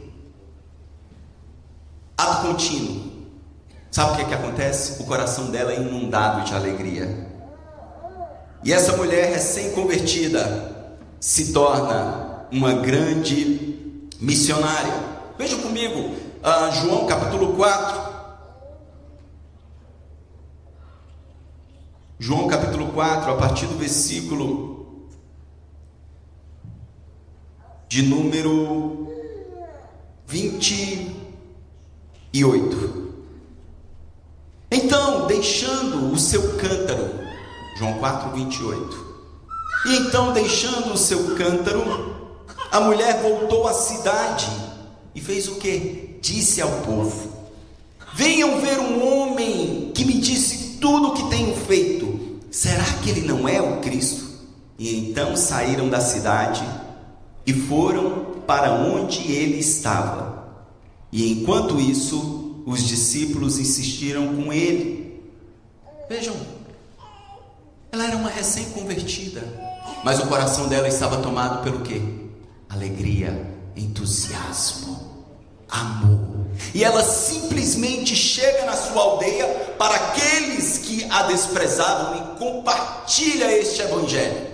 Ato 2.17 2.47
contínuo. 2.47 3.17
Sabe 3.91 4.12
o 4.12 4.15
que, 4.15 4.21
é 4.21 4.25
que 4.25 4.33
acontece? 4.33 5.01
O 5.01 5.05
coração 5.05 5.51
dela 5.51 5.73
é 5.73 5.75
inundado 5.75 6.45
de 6.45 6.53
alegria. 6.53 7.27
E 8.63 8.71
essa 8.71 8.95
mulher 8.95 9.33
recém-convertida 9.33 10.95
se 11.19 11.51
torna 11.51 12.47
uma 12.51 12.73
grande 12.73 13.77
missionária. 14.19 14.93
Veja 15.38 15.56
comigo, 15.58 16.15
ah, 16.43 16.69
João 16.71 17.06
capítulo 17.06 17.56
4. 17.56 18.08
João 22.19 22.47
capítulo 22.47 22.91
4, 22.93 23.32
a 23.32 23.36
partir 23.36 23.67
do 23.67 23.77
versículo 23.77 25.06
de 27.88 28.01
número 28.01 29.08
28. 30.25 33.08
Então, 34.69 35.27
deixando 35.27 36.12
o 36.12 36.17
seu 36.17 36.58
cântaro, 36.58 37.10
João 37.77 37.93
4, 37.99 38.32
28. 38.32 39.08
E 39.86 39.95
então, 39.97 40.34
deixando 40.34 40.91
o 40.91 40.97
seu 40.97 41.36
cântaro, 41.36 42.16
a 42.71 42.80
mulher 42.82 43.21
voltou 43.21 43.67
à 43.67 43.73
cidade 43.73 44.47
e 45.15 45.21
fez 45.21 45.47
o 45.47 45.56
que? 45.56 46.08
disse 46.21 46.62
ao 46.62 46.71
povo: 46.82 47.30
Venham 48.13 48.60
ver 48.60 48.80
um 48.80 49.08
homem 49.08 49.91
que 49.93 50.06
me 50.06 50.13
disse 50.13 50.77
tudo 50.80 51.10
o 51.10 51.13
que 51.13 51.30
tenho 51.30 51.56
feito. 51.56 52.38
Será 52.51 52.84
que 53.01 53.10
ele 53.10 53.21
não 53.21 53.47
é 53.47 53.62
o 53.62 53.80
Cristo? 53.82 54.25
E 54.77 54.95
então 54.97 55.36
saíram 55.36 55.89
da 55.89 55.99
cidade 55.99 56.63
e 57.45 57.53
foram 57.53 58.41
para 58.45 58.73
onde 58.73 59.32
ele 59.32 59.60
estava. 59.60 60.47
E 61.12 61.32
enquanto 61.32 61.80
isso, 61.80 62.63
os 62.65 62.86
discípulos 62.86 63.58
insistiram 63.58 64.36
com 64.36 64.51
ele. 64.51 65.21
Vejam, 66.10 66.36
ela 67.91 68.06
era 68.06 68.17
uma 68.17 68.30
recém-convertida, 68.30 69.43
mas 70.03 70.19
o 70.19 70.27
coração 70.27 70.67
dela 70.67 70.88
estava 70.88 71.17
tomado 71.17 71.63
pelo 71.63 71.82
quê? 71.82 72.01
Alegria, 72.69 73.45
entusiasmo 73.75 75.08
amor. 75.69 76.47
E 76.73 76.84
ela 76.84 77.03
simplesmente 77.03 78.15
chega 78.15 78.65
na 78.65 78.73
sua 78.73 79.01
aldeia 79.01 79.45
para 79.77 79.95
aqueles 79.95 80.80
que 80.80 81.03
a 81.06 81.23
desprezavam 81.23 82.15
e 82.15 82.38
compartilha 82.38 83.51
este 83.51 83.82
evangelho. 83.82 84.47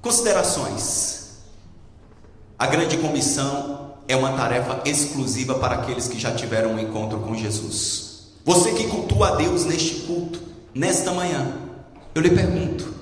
Considerações. 0.00 1.22
A 2.58 2.66
grande 2.66 2.96
comissão 2.98 3.94
é 4.06 4.16
uma 4.16 4.32
tarefa 4.32 4.80
exclusiva 4.84 5.56
para 5.56 5.76
aqueles 5.76 6.08
que 6.08 6.18
já 6.18 6.34
tiveram 6.34 6.72
um 6.72 6.78
encontro 6.78 7.20
com 7.20 7.34
Jesus. 7.34 8.32
Você 8.44 8.72
que 8.72 8.88
cultua 8.88 9.28
a 9.28 9.36
Deus 9.36 9.64
neste 9.64 10.02
culto, 10.02 10.40
nesta 10.74 11.12
manhã, 11.12 11.56
eu 12.14 12.22
lhe 12.22 12.30
pergunto: 12.30 12.92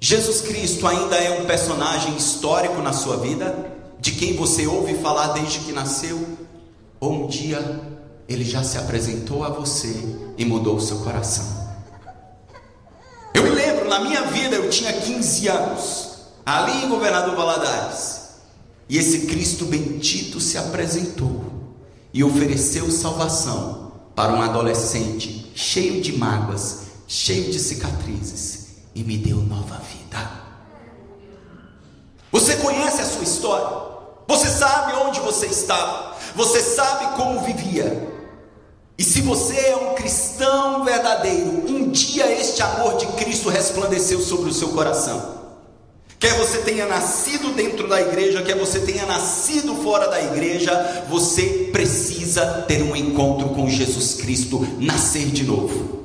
Jesus 0.00 0.40
Cristo 0.42 0.86
ainda 0.86 1.16
é 1.16 1.40
um 1.40 1.46
personagem 1.46 2.16
histórico 2.16 2.80
na 2.80 2.92
sua 2.92 3.16
vida? 3.16 3.78
de 4.00 4.12
quem 4.12 4.36
você 4.36 4.66
ouve 4.66 4.94
falar 4.94 5.28
desde 5.28 5.60
que 5.60 5.72
nasceu, 5.72 6.38
ou 7.00 7.24
um 7.24 7.26
dia 7.26 7.80
ele 8.28 8.44
já 8.44 8.62
se 8.62 8.78
apresentou 8.78 9.42
a 9.42 9.48
você 9.48 9.92
e 10.36 10.44
mudou 10.44 10.76
o 10.76 10.80
seu 10.80 10.98
coração. 10.98 11.46
Eu 13.34 13.42
me 13.42 13.50
lembro, 13.50 13.88
na 13.88 14.00
minha 14.00 14.22
vida 14.22 14.56
eu 14.56 14.68
tinha 14.68 14.92
15 14.92 15.48
anos, 15.48 16.08
ali 16.44 16.84
em 16.84 16.88
Governador 16.88 17.34
Valadares, 17.34 18.28
e 18.88 18.96
esse 18.98 19.26
Cristo 19.26 19.64
bendito 19.64 20.40
se 20.40 20.56
apresentou 20.56 21.44
e 22.12 22.22
ofereceu 22.22 22.90
salvação 22.90 23.92
para 24.14 24.32
um 24.32 24.42
adolescente 24.42 25.52
cheio 25.54 26.00
de 26.00 26.16
mágoas, 26.16 26.82
cheio 27.06 27.50
de 27.50 27.58
cicatrizes, 27.58 28.57
e 28.98 29.04
me 29.04 29.16
deu 29.16 29.36
nova 29.36 29.76
vida. 29.76 30.28
Você 32.32 32.56
conhece 32.56 33.00
a 33.00 33.04
sua 33.04 33.22
história? 33.22 33.88
Você 34.26 34.48
sabe 34.48 34.92
onde 34.94 35.20
você 35.20 35.46
estava, 35.46 36.16
você 36.34 36.60
sabe 36.60 37.16
como 37.16 37.40
vivia. 37.40 38.12
E 38.98 39.04
se 39.04 39.20
você 39.20 39.56
é 39.56 39.76
um 39.76 39.94
cristão 39.94 40.84
verdadeiro, 40.84 41.64
um 41.70 41.90
dia 41.90 42.30
este 42.40 42.60
amor 42.60 42.96
de 42.96 43.06
Cristo 43.12 43.48
resplandeceu 43.48 44.20
sobre 44.20 44.50
o 44.50 44.52
seu 44.52 44.70
coração. 44.70 45.38
Quer 46.18 46.36
você 46.36 46.58
tenha 46.58 46.84
nascido 46.84 47.54
dentro 47.54 47.86
da 47.86 48.00
igreja, 48.00 48.42
quer 48.42 48.58
você 48.58 48.80
tenha 48.80 49.06
nascido 49.06 49.76
fora 49.76 50.08
da 50.08 50.20
igreja, 50.20 51.06
você 51.08 51.70
precisa 51.70 52.62
ter 52.66 52.82
um 52.82 52.96
encontro 52.96 53.50
com 53.50 53.70
Jesus 53.70 54.14
Cristo, 54.14 54.66
nascer 54.80 55.26
de 55.26 55.44
novo. 55.44 55.98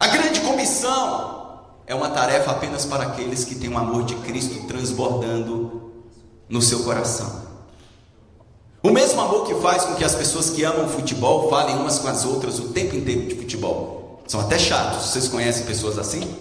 A 0.00 0.08
grande 0.08 0.40
comissão 0.40 1.45
é 1.86 1.94
uma 1.94 2.10
tarefa 2.10 2.50
apenas 2.50 2.84
para 2.84 3.04
aqueles 3.04 3.44
que 3.44 3.54
têm 3.54 3.72
o 3.72 3.78
amor 3.78 4.04
de 4.04 4.16
Cristo 4.16 4.66
transbordando 4.66 5.92
no 6.48 6.60
seu 6.60 6.80
coração. 6.80 7.46
O 8.82 8.90
mesmo 8.90 9.20
amor 9.20 9.46
que 9.46 9.54
faz 9.56 9.84
com 9.84 9.94
que 9.94 10.04
as 10.04 10.14
pessoas 10.14 10.50
que 10.50 10.64
amam 10.64 10.88
futebol 10.88 11.48
falem 11.48 11.76
umas 11.76 11.98
com 11.98 12.08
as 12.08 12.24
outras 12.24 12.58
o 12.58 12.68
tempo 12.68 12.96
inteiro 12.96 13.22
de 13.28 13.36
futebol. 13.36 14.20
São 14.26 14.40
até 14.40 14.58
chatos. 14.58 15.06
Vocês 15.06 15.28
conhecem 15.28 15.64
pessoas 15.64 15.98
assim? 15.98 16.36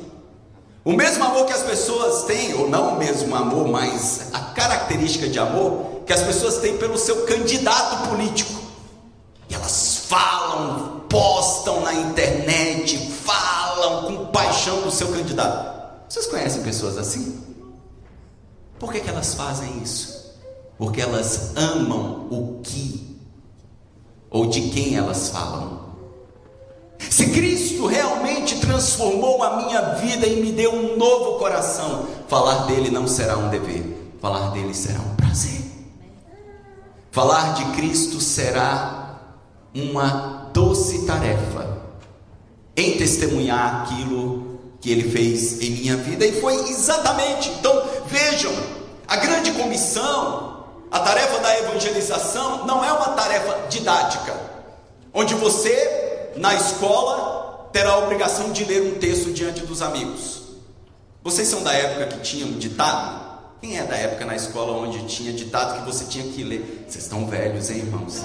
O 0.84 0.94
mesmo 0.94 1.24
amor 1.24 1.46
que 1.46 1.54
as 1.54 1.64
pessoas 1.64 2.24
têm, 2.26 2.54
ou 2.56 2.70
não 2.70 2.96
o 2.96 2.98
mesmo 2.98 3.36
amor, 3.36 3.68
mas 3.68 4.30
a 4.34 4.40
característica 4.40 5.28
de 5.28 5.40
amor 5.40 6.02
que 6.06 6.14
as 6.14 6.22
pessoas 6.22 6.58
têm 6.58 6.78
pelo 6.78 6.98
seu 6.98 7.26
candidato 7.26 8.10
político. 8.10 8.62
E 9.50 9.56
elas 9.56 10.06
falam, 10.08 11.04
postam 11.10 11.82
na 11.82 11.94
internet, 11.94 12.98
falam 13.24 13.55
com 14.06 14.26
paixão 14.28 14.82
do 14.82 14.92
seu 14.92 15.08
candidato. 15.12 15.76
Vocês 16.08 16.28
conhecem 16.28 16.64
pessoas 16.64 16.98
assim? 16.98 17.42
Por 18.80 18.92
que, 18.92 19.00
que 19.00 19.10
elas 19.10 19.34
fazem 19.34 19.82
isso? 19.82 20.36
Porque 20.78 21.02
elas 21.02 21.56
amam 21.56 22.28
o 22.30 22.60
que 22.62 23.18
ou 24.30 24.48
de 24.48 24.70
quem 24.70 24.96
elas 24.96 25.30
falam. 25.30 25.86
Se 27.00 27.32
Cristo 27.32 27.86
realmente 27.88 28.60
transformou 28.60 29.42
a 29.44 29.58
minha 29.58 29.82
vida 29.96 30.28
e 30.28 30.42
me 30.42 30.52
deu 30.52 30.74
um 30.74 30.98
novo 30.98 31.40
coração, 31.40 32.08
falar 32.28 32.66
dele 32.66 32.90
não 32.90 33.08
será 33.08 33.38
um 33.38 33.50
dever, 33.50 34.12
falar 34.22 34.50
dele 34.50 34.74
será 34.74 35.00
um 35.00 35.16
prazer. 35.16 35.62
Falar 37.12 37.54
de 37.54 37.66
Cristo 37.78 38.20
será 38.20 39.22
uma 39.74 40.50
doce 40.54 41.06
tarefa 41.06 41.75
em 42.76 42.98
testemunhar 42.98 43.84
aquilo 43.84 44.60
que 44.82 44.92
ele 44.92 45.10
fez 45.10 45.62
em 45.62 45.72
minha 45.72 45.98
vida 45.98 46.26
e 46.26 46.40
foi 46.40 46.54
exatamente. 46.70 47.50
Então, 47.50 47.84
vejam, 48.08 48.54
a 49.08 49.16
grande 49.16 49.52
comissão, 49.52 50.66
a 50.92 51.00
tarefa 51.00 51.40
da 51.40 51.60
evangelização 51.60 52.66
não 52.66 52.84
é 52.84 52.92
uma 52.92 53.10
tarefa 53.10 53.68
didática, 53.70 54.34
onde 55.14 55.34
você 55.36 56.32
na 56.36 56.54
escola 56.54 57.70
terá 57.72 57.92
a 57.92 57.98
obrigação 58.00 58.52
de 58.52 58.64
ler 58.64 58.84
um 58.84 59.00
texto 59.00 59.34
diante 59.34 59.62
dos 59.66 59.82
amigos. 59.82 60.44
Vocês 61.24 61.48
são 61.48 61.64
da 61.64 61.74
época 61.74 62.06
que 62.08 62.20
tinha 62.20 62.46
um 62.46 62.58
ditado? 62.58 63.26
Quem 63.60 63.78
é 63.80 63.84
da 63.84 63.96
época 63.96 64.26
na 64.26 64.36
escola 64.36 64.78
onde 64.78 65.04
tinha 65.08 65.34
ditado 65.34 65.80
que 65.80 65.86
você 65.86 66.06
tinha 66.06 66.32
que 66.32 66.44
ler? 66.44 66.86
Vocês 66.88 67.04
estão 67.04 67.26
velhos, 67.26 67.70
hein, 67.70 67.78
irmãos? 67.78 68.22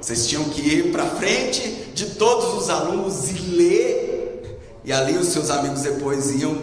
Vocês 0.00 0.26
tinham 0.26 0.44
que 0.44 0.62
ir 0.62 0.92
para 0.92 1.04
frente 1.06 1.68
de 1.94 2.06
todos 2.14 2.62
os 2.62 2.70
alunos 2.70 3.28
e 3.30 3.34
ler. 3.34 4.80
E 4.82 4.92
ali 4.92 5.16
os 5.18 5.28
seus 5.28 5.50
amigos 5.50 5.82
depois 5.82 6.30
iam 6.40 6.56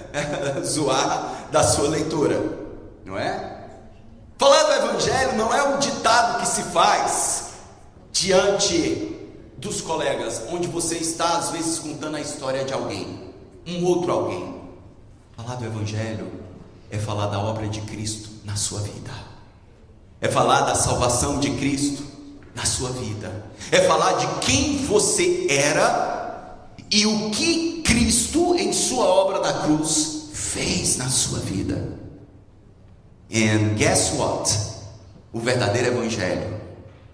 zoar 0.64 1.48
da 1.52 1.62
sua 1.62 1.88
leitura, 1.88 2.42
não 3.04 3.18
é? 3.18 3.68
Falar 4.38 4.62
do 4.62 4.72
Evangelho 4.72 5.36
não 5.36 5.52
é 5.54 5.62
um 5.62 5.78
ditado 5.78 6.40
que 6.40 6.48
se 6.48 6.62
faz 6.64 7.50
diante 8.10 9.14
dos 9.58 9.82
colegas, 9.82 10.42
onde 10.50 10.66
você 10.66 10.96
está 10.96 11.36
às 11.36 11.50
vezes 11.50 11.78
contando 11.78 12.16
a 12.16 12.20
história 12.20 12.64
de 12.64 12.72
alguém, 12.72 13.32
um 13.66 13.84
outro 13.84 14.10
alguém. 14.10 14.62
Falar 15.36 15.56
do 15.56 15.66
Evangelho 15.66 16.30
é 16.90 16.98
falar 16.98 17.26
da 17.26 17.38
obra 17.38 17.68
de 17.68 17.82
Cristo 17.82 18.30
na 18.44 18.56
sua 18.56 18.80
vida, 18.80 19.12
é 20.20 20.28
falar 20.28 20.62
da 20.62 20.74
salvação 20.74 21.38
de 21.38 21.50
Cristo 21.52 22.13
na 22.54 22.64
sua 22.64 22.90
vida, 22.90 23.44
é 23.70 23.80
falar 23.80 24.12
de 24.14 24.26
quem 24.46 24.84
você 24.86 25.46
era 25.48 26.68
e 26.90 27.06
o 27.06 27.30
que 27.30 27.82
Cristo, 27.82 28.54
em 28.54 28.72
Sua 28.72 29.04
obra 29.04 29.40
da 29.40 29.52
cruz, 29.64 30.28
fez 30.32 30.96
na 30.96 31.08
sua 31.08 31.40
vida. 31.40 31.98
And 33.32 33.74
guess 33.74 34.12
what? 34.16 34.56
O 35.32 35.40
verdadeiro 35.40 35.88
Evangelho 35.88 36.60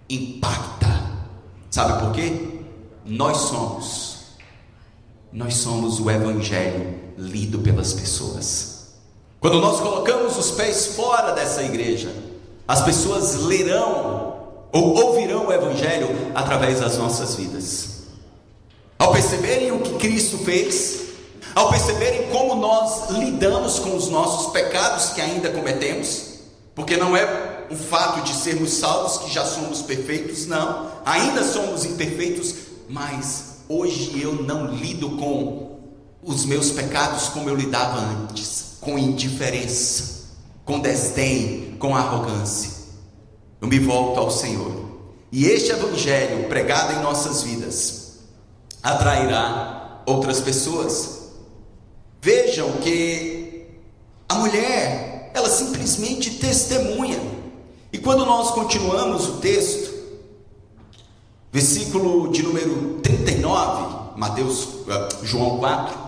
impacta. 0.08 0.88
Sabe 1.70 2.04
por 2.04 2.12
quê? 2.12 2.60
Nós 3.06 3.36
somos. 3.38 4.16
Nós 5.32 5.54
somos 5.54 6.00
o 6.00 6.10
Evangelho 6.10 6.98
lido 7.16 7.60
pelas 7.60 7.94
pessoas. 7.94 8.88
Quando 9.38 9.60
nós 9.60 9.80
colocamos 9.80 10.36
os 10.36 10.50
pés 10.50 10.88
fora 10.88 11.32
dessa 11.32 11.62
igreja, 11.62 12.14
as 12.68 12.82
pessoas 12.82 13.36
lerão 13.36 14.19
ou 14.72 14.94
ouvirão 14.94 15.46
o 15.46 15.52
Evangelho 15.52 16.08
através 16.34 16.80
das 16.80 16.96
nossas 16.96 17.34
vidas. 17.34 18.00
Ao 18.98 19.12
perceberem 19.12 19.72
o 19.72 19.80
que 19.80 19.94
Cristo 19.94 20.38
fez, 20.38 21.00
ao 21.54 21.70
perceberem 21.70 22.28
como 22.30 22.54
nós 22.54 23.10
lidamos 23.10 23.78
com 23.78 23.96
os 23.96 24.08
nossos 24.08 24.52
pecados 24.52 25.10
que 25.10 25.20
ainda 25.20 25.50
cometemos, 25.50 26.34
porque 26.74 26.96
não 26.96 27.16
é 27.16 27.66
o 27.70 27.76
fato 27.76 28.22
de 28.22 28.34
sermos 28.34 28.72
salvos 28.74 29.18
que 29.18 29.32
já 29.32 29.44
somos 29.44 29.82
perfeitos, 29.82 30.46
não, 30.46 30.90
ainda 31.04 31.42
somos 31.42 31.84
imperfeitos, 31.84 32.54
mas 32.88 33.58
hoje 33.68 34.20
eu 34.20 34.34
não 34.34 34.74
lido 34.74 35.10
com 35.10 35.78
os 36.22 36.44
meus 36.44 36.70
pecados 36.70 37.28
como 37.28 37.48
eu 37.48 37.54
lidava 37.54 37.98
antes, 37.98 38.76
com 38.80 38.98
indiferença, 38.98 40.26
com 40.64 40.78
desdém, 40.78 41.76
com 41.78 41.96
arrogância. 41.96 42.79
Eu 43.60 43.68
me 43.68 43.78
volto 43.78 44.18
ao 44.18 44.30
Senhor. 44.30 44.72
E 45.30 45.46
este 45.46 45.70
evangelho 45.70 46.48
pregado 46.48 46.94
em 46.94 47.02
nossas 47.02 47.42
vidas 47.42 48.18
atrairá 48.82 50.02
outras 50.06 50.40
pessoas 50.40 51.20
Vejam 52.22 52.72
que 52.82 53.66
a 54.28 54.34
mulher, 54.34 55.30
ela 55.32 55.48
simplesmente 55.48 56.32
testemunha. 56.32 57.18
E 57.92 57.98
quando 57.98 58.26
nós 58.26 58.50
continuamos 58.50 59.26
o 59.26 59.32
texto, 59.38 59.90
versículo 61.50 62.30
de 62.30 62.42
número 62.42 63.00
39, 63.02 64.18
Mateus, 64.18 64.68
ah, 64.88 65.08
João 65.22 65.58
4, 65.58 65.98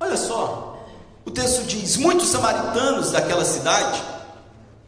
olha 0.00 0.16
só, 0.16 0.84
o 1.24 1.30
texto 1.30 1.64
diz: 1.64 1.96
Muitos 1.96 2.28
samaritanos 2.28 3.12
daquela 3.12 3.44
cidade, 3.44 4.02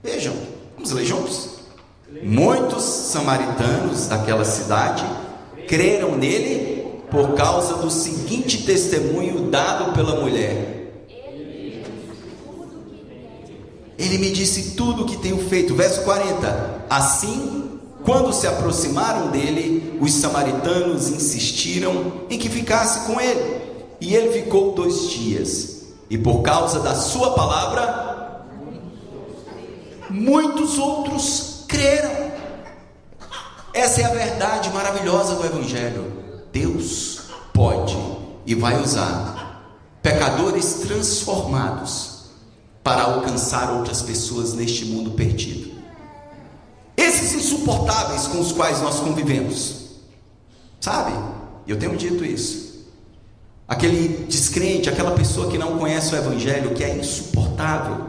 vejam, 0.02 0.34
vamos 0.74 0.90
ler 0.90 1.04
juntos. 1.04 1.57
Muitos 2.22 2.84
samaritanos 2.84 4.06
daquela 4.06 4.44
cidade 4.44 5.04
creram 5.68 6.16
nele 6.16 7.02
por 7.10 7.34
causa 7.34 7.74
do 7.74 7.90
seguinte 7.90 8.64
testemunho 8.64 9.50
dado 9.50 9.92
pela 9.92 10.18
mulher. 10.18 11.04
Ele 13.98 14.16
me 14.16 14.30
disse 14.30 14.70
tudo 14.70 15.02
o 15.02 15.06
que 15.06 15.18
tenho 15.18 15.36
feito. 15.48 15.74
Verso 15.74 16.02
40. 16.04 16.86
Assim, 16.88 17.78
quando 18.04 18.32
se 18.32 18.46
aproximaram 18.46 19.28
dele, 19.28 19.98
os 20.00 20.14
samaritanos 20.14 21.10
insistiram 21.10 22.12
em 22.30 22.38
que 22.38 22.48
ficasse 22.48 23.06
com 23.06 23.20
ele. 23.20 23.60
E 24.00 24.14
ele 24.14 24.32
ficou 24.32 24.72
dois 24.72 25.10
dias. 25.10 25.82
E 26.08 26.16
por 26.16 26.40
causa 26.40 26.80
da 26.80 26.94
sua 26.94 27.32
palavra, 27.34 28.46
muitos 30.08 30.78
outros 30.78 31.47
creram. 31.68 32.32
Essa 33.72 34.00
é 34.00 34.04
a 34.04 34.14
verdade 34.14 34.70
maravilhosa 34.70 35.36
do 35.36 35.46
Evangelho. 35.46 36.12
Deus 36.50 37.20
pode 37.52 37.96
e 38.46 38.54
vai 38.54 38.80
usar 38.82 39.62
pecadores 40.02 40.74
transformados 40.86 42.30
para 42.82 43.02
alcançar 43.02 43.70
outras 43.70 44.00
pessoas 44.00 44.54
neste 44.54 44.86
mundo 44.86 45.10
perdido. 45.10 45.76
Esses 46.96 47.34
insuportáveis 47.34 48.26
com 48.26 48.40
os 48.40 48.50
quais 48.50 48.80
nós 48.80 48.98
convivemos, 48.98 49.90
sabe? 50.80 51.12
Eu 51.66 51.78
tenho 51.78 51.96
dito 51.96 52.24
isso. 52.24 52.86
Aquele 53.68 54.24
descrente, 54.26 54.88
aquela 54.88 55.10
pessoa 55.10 55.50
que 55.50 55.58
não 55.58 55.76
conhece 55.76 56.14
o 56.14 56.18
Evangelho, 56.18 56.74
que 56.74 56.82
é 56.82 56.96
insuportável. 56.96 58.08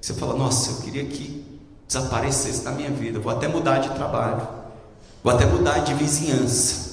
Você 0.00 0.14
fala, 0.14 0.36
nossa, 0.36 0.70
eu 0.70 0.76
queria 0.84 1.04
que 1.04 1.44
desaparecesse 1.86 2.64
da 2.64 2.72
minha 2.72 2.90
vida, 2.90 3.18
vou 3.18 3.32
até 3.32 3.46
mudar 3.48 3.78
de 3.78 3.90
trabalho, 3.90 4.46
vou 5.22 5.32
até 5.32 5.46
mudar 5.46 5.78
de 5.80 5.94
vizinhança. 5.94 6.86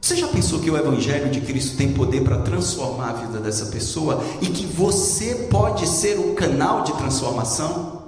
Você 0.00 0.16
já 0.16 0.26
pensou 0.26 0.58
que 0.58 0.70
o 0.70 0.76
Evangelho 0.76 1.30
de 1.30 1.40
Cristo 1.40 1.76
tem 1.76 1.92
poder 1.92 2.24
para 2.24 2.38
transformar 2.38 3.10
a 3.10 3.12
vida 3.12 3.38
dessa 3.38 3.66
pessoa 3.66 4.22
e 4.40 4.48
que 4.48 4.66
você 4.66 5.46
pode 5.48 5.86
ser 5.86 6.18
o 6.18 6.34
canal 6.34 6.82
de 6.82 6.92
transformação? 6.94 8.02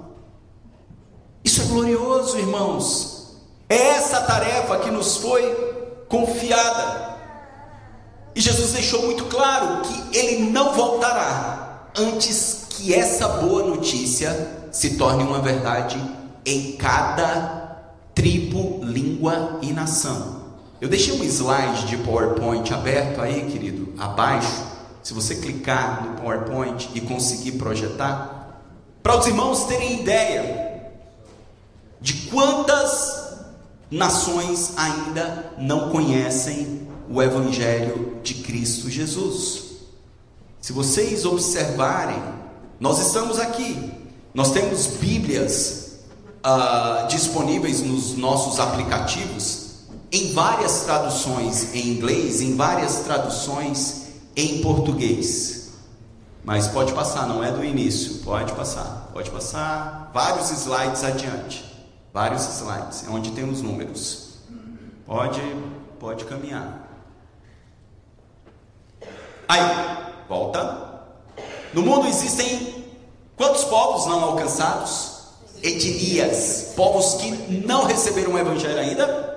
Isso 1.45 1.63
é 1.63 1.65
glorioso, 1.67 2.37
irmãos. 2.37 3.37
É 3.69 3.77
essa 3.91 4.21
tarefa 4.23 4.79
que 4.81 4.91
nos 4.91 5.19
foi 5.19 5.43
confiada. 6.09 7.15
E 8.35 8.41
Jesus 8.41 8.73
deixou 8.73 9.03
muito 9.03 9.27
claro 9.27 9.83
que 9.83 10.19
ele 10.19 10.51
não 10.51 10.75
voltará 10.75 11.91
antes 11.97 12.67
que 12.71 12.93
essa 12.93 13.29
boa 13.29 13.63
notícia 13.63 14.64
se 14.75 14.97
torne 14.97 15.23
uma 15.23 15.41
verdade 15.41 16.03
em 16.45 16.73
cada 16.73 17.93
tribo, 18.13 18.81
língua 18.83 19.61
e 19.63 19.73
nação. 19.73 20.43
Eu 20.81 20.89
deixei 20.89 21.15
um 21.15 21.23
slide 21.23 21.87
de 21.87 21.97
PowerPoint 21.99 22.75
aberto 22.75 23.21
aí, 23.21 23.49
querido, 23.53 23.95
abaixo. 23.97 24.65
Se 25.01 25.15
você 25.15 25.37
clicar 25.37 26.05
no 26.05 26.21
PowerPoint 26.21 26.91
e 26.93 27.01
conseguir 27.01 27.53
projetar, 27.53 28.63
para 29.01 29.17
os 29.17 29.29
irmãos 29.29 29.65
terem 29.67 30.01
ideia 30.01 30.91
de 32.01 32.29
quantas 32.29 33.45
nações 33.89 34.73
ainda 34.77 35.53
não 35.57 35.91
conhecem 35.91 36.89
o 37.09 37.23
Evangelho 37.23 38.19
de 38.25 38.35
Cristo 38.35 38.91
Jesus. 38.91 39.67
Se 40.61 40.73
vocês 40.73 41.25
observarem, 41.25 42.21
nós 42.81 42.99
estamos 42.99 43.39
aqui, 43.39 44.04
nós 44.35 44.51
temos 44.51 44.87
Bíblias 44.99 46.01
uh, 46.45 47.07
disponíveis 47.07 47.81
nos 47.81 48.17
nossos 48.17 48.59
aplicativos 48.59 49.85
em 50.11 50.33
várias 50.33 50.81
traduções 50.81 51.73
em 51.73 51.89
inglês, 51.89 52.41
em 52.41 52.57
várias 52.57 52.97
traduções 53.01 54.09
em 54.37 54.61
português. 54.61 55.71
Mas 56.45 56.67
pode 56.67 56.93
passar, 56.93 57.29
não 57.29 57.43
é 57.45 57.53
do 57.53 57.65
início, 57.65 58.17
pode 58.25 58.53
passar, 58.55 59.11
pode 59.13 59.31
passar 59.31 60.11
vários 60.13 60.51
slides 60.51 61.05
adiante. 61.05 61.65
Vários 62.13 62.43
slides, 62.43 63.05
é 63.07 63.11
onde 63.11 63.31
tem 63.31 63.49
os 63.49 63.63
números. 63.63 64.35
Pode, 65.07 65.41
pode 65.99 66.25
caminhar. 66.25 66.89
Aí, 69.49 69.61
volta. 70.29 71.03
No 71.73 71.83
mundo 71.83 72.07
existem 72.07 72.74
quantos 73.37 73.65
povos 73.65 74.07
não 74.07 74.23
alcançados? 74.23 75.15
Etnias, 75.63 76.73
povos 76.77 77.15
que 77.15 77.33
não 77.67 77.85
receberam 77.85 78.35
o 78.35 78.39
evangelho 78.39 78.79
ainda? 78.79 79.35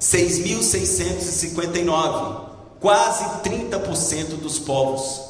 6.659, 0.00 2.46
quase 2.80 3.24
30% 3.42 4.40
dos 4.40 4.58
povos. 4.58 5.28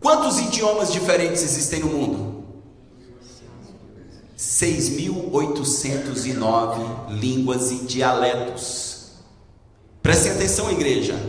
Quantos 0.00 0.38
idiomas 0.38 0.90
diferentes 0.92 1.42
existem 1.42 1.80
no 1.80 1.88
mundo? 1.88 2.38
6.809 4.38 7.10
línguas 7.10 7.72
e 7.72 7.84
dialetos. 7.84 9.08
Prestem 10.00 10.30
atenção, 10.32 10.70
igreja. 10.70 11.20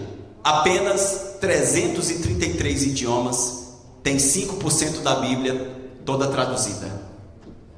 Apenas 0.44 1.38
333 1.42 2.84
idiomas 2.84 3.59
têm 4.04 4.18
5% 4.18 5.02
da 5.02 5.16
Bíblia 5.16 5.76
toda 6.06 6.28
traduzida. 6.28 7.10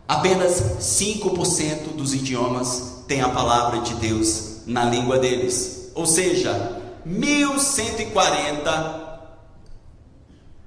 Apenas 0.08 0.62
5% 0.80 1.96
dos 1.96 2.14
idiomas 2.14 3.04
têm 3.08 3.22
a 3.22 3.30
palavra 3.30 3.80
de 3.82 3.94
Deus 3.96 4.62
na 4.66 4.86
língua 4.86 5.20
deles. 5.20 5.92
Ou 5.96 6.06
seja, 6.06 6.82
1140 7.06 9.02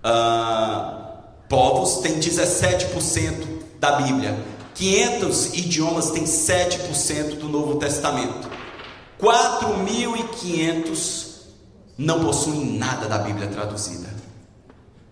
uh, 0.04 1.04
povos 1.48 1.98
têm 1.98 2.18
17% 2.18 3.46
da 3.78 3.92
Bíblia. 3.92 4.36
500 4.74 5.54
idiomas 5.54 6.10
têm 6.10 6.24
7% 6.24 7.38
do 7.38 7.48
Novo 7.48 7.76
Testamento. 7.76 8.50
4.500 9.20 11.34
não 11.96 12.24
possuem 12.24 12.76
nada 12.78 13.06
da 13.06 13.18
Bíblia 13.18 13.46
traduzida. 13.48 14.12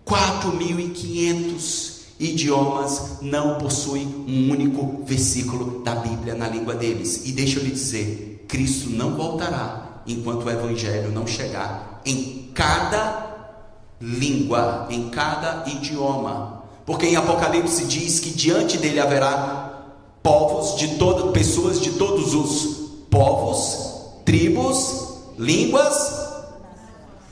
4.500 0.05 1.93
idiomas 2.19 3.19
não 3.21 3.57
possuem 3.57 4.05
um 4.27 4.51
único 4.51 5.03
versículo 5.05 5.83
da 5.83 5.95
Bíblia 5.95 6.35
na 6.35 6.47
língua 6.47 6.75
deles. 6.75 7.25
E 7.25 7.31
deixa 7.31 7.59
eu 7.59 7.63
lhe 7.63 7.71
dizer: 7.71 8.45
Cristo 8.47 8.89
não 8.89 9.15
voltará 9.15 10.01
enquanto 10.05 10.45
o 10.45 10.49
Evangelho 10.49 11.11
não 11.11 11.25
chegar 11.25 12.01
em 12.05 12.51
cada 12.53 13.33
língua, 13.99 14.87
em 14.89 15.09
cada 15.09 15.63
idioma. 15.69 16.63
Porque 16.85 17.07
em 17.07 17.15
Apocalipse 17.15 17.85
diz 17.85 18.19
que 18.19 18.31
diante 18.31 18.77
dele 18.77 18.99
haverá 18.99 19.85
povos 20.21 20.77
de 20.77 20.95
todas, 20.95 21.31
pessoas 21.31 21.79
de 21.79 21.91
todos 21.91 22.33
os 22.33 22.83
povos, 23.09 24.21
tribos, 24.25 25.13
línguas 25.37 26.13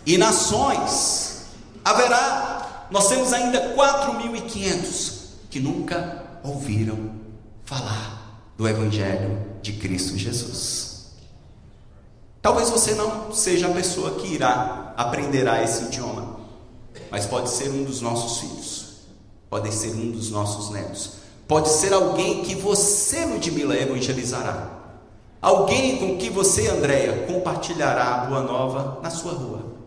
e 0.06 0.18
nações. 0.18 1.46
Haverá, 1.84 2.51
nós 2.92 3.08
temos 3.08 3.32
ainda 3.32 3.74
4.500 3.74 5.14
que 5.50 5.62
nunca 5.62 6.24
ouviram 6.44 7.12
falar 7.64 8.44
do 8.58 8.68
Evangelho 8.68 9.48
de 9.62 9.74
Cristo 9.74 10.18
Jesus. 10.18 11.12
Talvez 12.42 12.70
você 12.70 12.94
não 12.94 13.32
seja 13.32 13.68
a 13.68 13.74
pessoa 13.74 14.16
que 14.16 14.28
irá 14.28 14.94
aprenderá 14.98 15.64
esse 15.64 15.86
idioma, 15.86 16.42
mas 17.10 17.26
pode 17.26 17.50
ser 17.50 17.70
um 17.70 17.86
dos 17.86 18.02
nossos 18.02 18.40
filhos, 18.40 18.88
pode 19.50 19.72
ser 19.74 19.94
um 19.94 20.12
dos 20.12 20.30
nossos 20.30 20.70
netos, 20.72 21.14
pode 21.48 21.70
ser 21.70 21.94
alguém 21.94 22.44
que 22.44 22.56
você, 22.56 23.26
Ludmila, 23.26 23.76
evangelizará, 23.76 24.70
alguém 25.42 25.98
com 25.98 26.18
que 26.18 26.30
você, 26.30 26.68
Andréia, 26.68 27.26
compartilhará 27.26 28.16
a 28.16 28.26
boa 28.26 28.42
nova 28.42 29.00
na 29.02 29.10
sua 29.10 29.34
rua, 29.34 29.78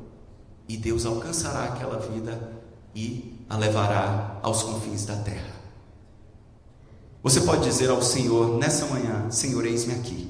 e 0.69 0.77
Deus 0.77 1.05
alcançará 1.05 1.65
aquela 1.65 1.99
vida 1.99 2.64
e 2.95 3.45
a 3.49 3.57
levará 3.57 4.39
aos 4.43 4.63
confins 4.63 5.05
da 5.05 5.17
terra. 5.17 5.55
Você 7.23 7.41
pode 7.41 7.65
dizer 7.65 7.91
ao 7.91 8.03
Senhor 8.03 8.59
nessa 8.59 8.87
manhã: 8.87 9.31
Senhor, 9.31 9.65
eis-me 9.65 9.95
aqui. 9.95 10.29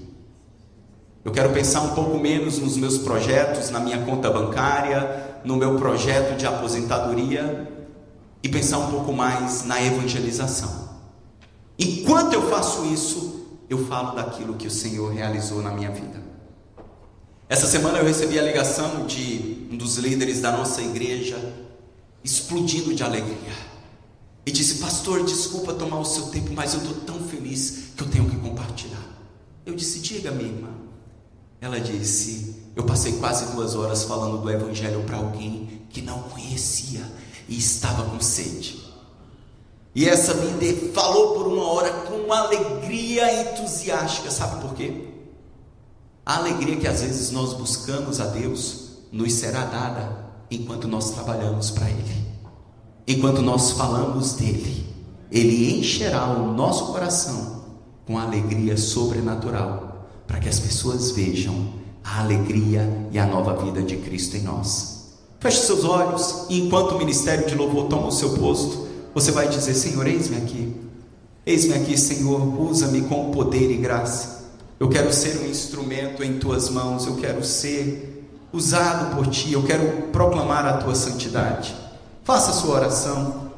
Eu 1.24 1.32
quero 1.32 1.52
pensar 1.52 1.80
um 1.80 1.94
pouco 1.94 2.18
menos 2.18 2.58
nos 2.58 2.76
meus 2.76 2.98
projetos, 2.98 3.70
na 3.70 3.80
minha 3.80 4.04
conta 4.04 4.30
bancária, 4.30 5.40
no 5.44 5.56
meu 5.56 5.76
projeto 5.76 6.36
de 6.36 6.46
aposentadoria 6.46 7.70
e 8.42 8.48
pensar 8.48 8.78
um 8.78 8.90
pouco 8.90 9.12
mais 9.12 9.64
na 9.64 9.82
evangelização. 9.82 10.90
Enquanto 11.78 12.34
eu 12.34 12.50
faço 12.50 12.84
isso, 12.86 13.46
eu 13.70 13.86
falo 13.86 14.14
daquilo 14.14 14.54
que 14.54 14.66
o 14.66 14.70
Senhor 14.70 15.12
realizou 15.12 15.62
na 15.62 15.72
minha 15.72 15.90
vida. 15.90 16.22
Essa 17.48 17.66
semana 17.66 17.98
eu 17.98 18.04
recebi 18.04 18.38
a 18.38 18.42
ligação 18.42 19.06
de 19.06 19.66
um 19.70 19.76
dos 19.76 19.96
líderes 19.96 20.40
da 20.40 20.52
nossa 20.52 20.82
igreja, 20.82 21.38
explodindo 22.24 22.94
de 22.94 23.02
alegria. 23.02 23.74
E 24.46 24.50
disse: 24.50 24.76
Pastor, 24.76 25.22
desculpa 25.24 25.74
tomar 25.74 26.00
o 26.00 26.04
seu 26.04 26.26
tempo, 26.28 26.52
mas 26.52 26.72
eu 26.74 26.80
estou 26.80 26.94
tão 27.02 27.20
feliz 27.28 27.90
que 27.94 28.02
eu 28.02 28.08
tenho 28.08 28.28
que 28.28 28.36
compartilhar. 28.36 29.04
Eu 29.64 29.74
disse: 29.74 30.00
Diga, 30.00 30.30
minha 30.30 30.50
irmã. 30.50 30.70
Ela 31.60 31.78
disse: 31.78 32.56
Eu 32.74 32.84
passei 32.84 33.12
quase 33.14 33.52
duas 33.52 33.74
horas 33.74 34.04
falando 34.04 34.38
do 34.38 34.50
Evangelho 34.50 35.02
para 35.04 35.18
alguém 35.18 35.82
que 35.90 36.02
não 36.02 36.22
conhecia 36.24 37.02
e 37.48 37.58
estava 37.58 38.04
com 38.10 38.20
sede. 38.20 38.82
E 39.94 40.08
essa 40.08 40.32
líder 40.32 40.92
falou 40.92 41.34
por 41.34 41.46
uma 41.46 41.68
hora 41.68 41.90
com 42.02 42.14
uma 42.14 42.40
alegria 42.40 43.42
entusiástica, 43.42 44.28
sabe 44.28 44.60
por 44.60 44.74
quê? 44.74 45.08
A 46.26 46.38
alegria 46.38 46.76
que 46.76 46.88
às 46.88 47.00
vezes 47.00 47.30
nós 47.30 47.52
buscamos 47.52 48.18
a 48.18 48.26
Deus 48.26 48.88
nos 49.12 49.32
será 49.34 49.64
dada 49.66 50.23
enquanto 50.56 50.88
nós 50.88 51.10
trabalhamos 51.10 51.70
para 51.70 51.88
Ele, 51.88 52.26
enquanto 53.06 53.42
nós 53.42 53.72
falamos 53.72 54.34
dele. 54.34 54.84
Ele 55.30 55.78
encherá 55.78 56.26
o 56.26 56.52
nosso 56.54 56.92
coração 56.92 57.64
com 58.06 58.18
alegria 58.18 58.76
sobrenatural 58.76 60.08
para 60.26 60.38
que 60.38 60.48
as 60.48 60.60
pessoas 60.60 61.10
vejam 61.10 61.72
a 62.04 62.20
alegria 62.20 63.08
e 63.10 63.18
a 63.18 63.26
nova 63.26 63.56
vida 63.64 63.82
de 63.82 63.96
Cristo 63.96 64.36
em 64.36 64.42
nós. 64.42 64.94
Feche 65.40 65.62
seus 65.62 65.84
olhos 65.84 66.46
e 66.48 66.60
enquanto 66.60 66.92
o 66.92 66.98
ministério 66.98 67.46
de 67.46 67.54
louvor 67.54 67.86
toma 67.86 68.06
o 68.08 68.12
seu 68.12 68.30
posto, 68.30 68.86
você 69.14 69.30
vai 69.30 69.48
dizer: 69.48 69.74
Senhor, 69.74 70.06
eis-me 70.06 70.36
aqui. 70.36 70.74
Eis-me 71.44 71.74
aqui, 71.74 71.98
Senhor, 71.98 72.60
usa-me 72.60 73.02
com 73.02 73.30
poder 73.30 73.70
e 73.70 73.76
graça. 73.76 74.44
Eu 74.80 74.88
quero 74.88 75.12
ser 75.12 75.38
um 75.38 75.46
instrumento 75.46 76.22
em 76.22 76.38
tuas 76.38 76.70
mãos, 76.70 77.06
eu 77.06 77.16
quero 77.16 77.44
ser 77.44 78.13
usado 78.54 79.16
por 79.16 79.26
ti, 79.26 79.52
eu 79.52 79.62
quero 79.64 80.08
proclamar 80.12 80.64
a 80.64 80.74
tua 80.74 80.94
santidade. 80.94 81.74
Faça 82.22 82.52
a 82.52 82.54
sua 82.54 82.76
oração. 82.76 83.50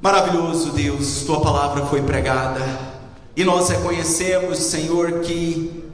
Maravilhoso 0.00 0.70
Deus, 0.70 1.22
tua 1.26 1.40
palavra 1.40 1.86
foi 1.86 2.02
pregada 2.02 2.60
e 3.34 3.42
nós 3.42 3.68
reconhecemos, 3.70 4.58
Senhor, 4.58 5.20
que 5.20 5.84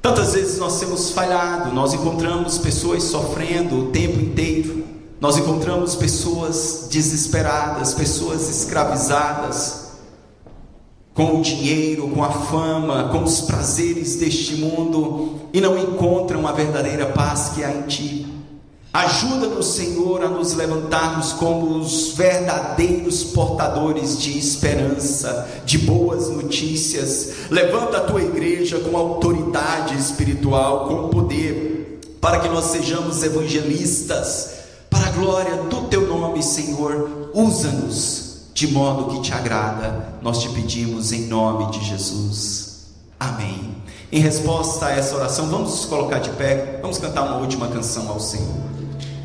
tantas 0.00 0.32
vezes 0.32 0.58
nós 0.58 0.80
temos 0.80 1.10
falhado, 1.10 1.72
nós 1.72 1.92
encontramos 1.92 2.58
pessoas 2.58 3.02
sofrendo 3.04 3.78
o 3.78 3.90
tempo 3.90 4.18
inteiro, 4.18 4.84
nós 5.20 5.36
encontramos 5.36 5.94
pessoas 5.94 6.88
desesperadas, 6.90 7.94
pessoas 7.94 8.48
escravizadas, 8.48 9.85
com 11.16 11.38
o 11.38 11.42
dinheiro, 11.42 12.08
com 12.08 12.22
a 12.22 12.30
fama, 12.30 13.08
com 13.08 13.24
os 13.24 13.40
prazeres 13.40 14.16
deste 14.16 14.56
mundo 14.56 15.40
e 15.50 15.62
não 15.62 15.78
encontram 15.78 16.46
a 16.46 16.52
verdadeira 16.52 17.06
paz 17.06 17.52
que 17.54 17.64
há 17.64 17.72
em 17.72 17.82
Ti. 17.82 18.26
Ajuda-nos, 18.92 19.66
Senhor, 19.66 20.22
a 20.22 20.28
nos 20.28 20.52
levantarmos 20.52 21.32
como 21.32 21.78
os 21.78 22.12
verdadeiros 22.12 23.24
portadores 23.24 24.18
de 24.18 24.38
esperança, 24.38 25.48
de 25.64 25.78
boas 25.78 26.28
notícias. 26.28 27.48
Levanta 27.50 27.96
a 27.96 28.00
tua 28.00 28.22
igreja 28.22 28.78
com 28.80 28.96
autoridade 28.96 29.98
espiritual, 29.98 30.86
com 30.86 31.08
poder, 31.08 32.00
para 32.20 32.40
que 32.40 32.48
nós 32.48 32.66
sejamos 32.66 33.22
evangelistas, 33.22 34.50
para 34.90 35.06
a 35.06 35.12
glória 35.12 35.56
do 35.62 35.88
teu 35.88 36.06
nome, 36.06 36.42
Senhor. 36.42 37.30
Usa-nos 37.34 38.25
de 38.56 38.68
modo 38.68 39.12
que 39.12 39.20
te 39.20 39.34
agrada. 39.34 40.14
Nós 40.22 40.40
te 40.40 40.48
pedimos 40.48 41.12
em 41.12 41.26
nome 41.26 41.70
de 41.72 41.84
Jesus. 41.84 42.86
Amém. 43.20 43.76
Em 44.10 44.18
resposta 44.18 44.86
a 44.86 44.92
essa 44.92 45.14
oração, 45.14 45.46
vamos 45.50 45.72
nos 45.72 45.84
colocar 45.84 46.20
de 46.20 46.30
pé, 46.30 46.78
vamos 46.80 46.96
cantar 46.96 47.24
uma 47.24 47.36
última 47.36 47.68
canção 47.68 48.08
ao 48.08 48.18
Senhor. 48.18 48.65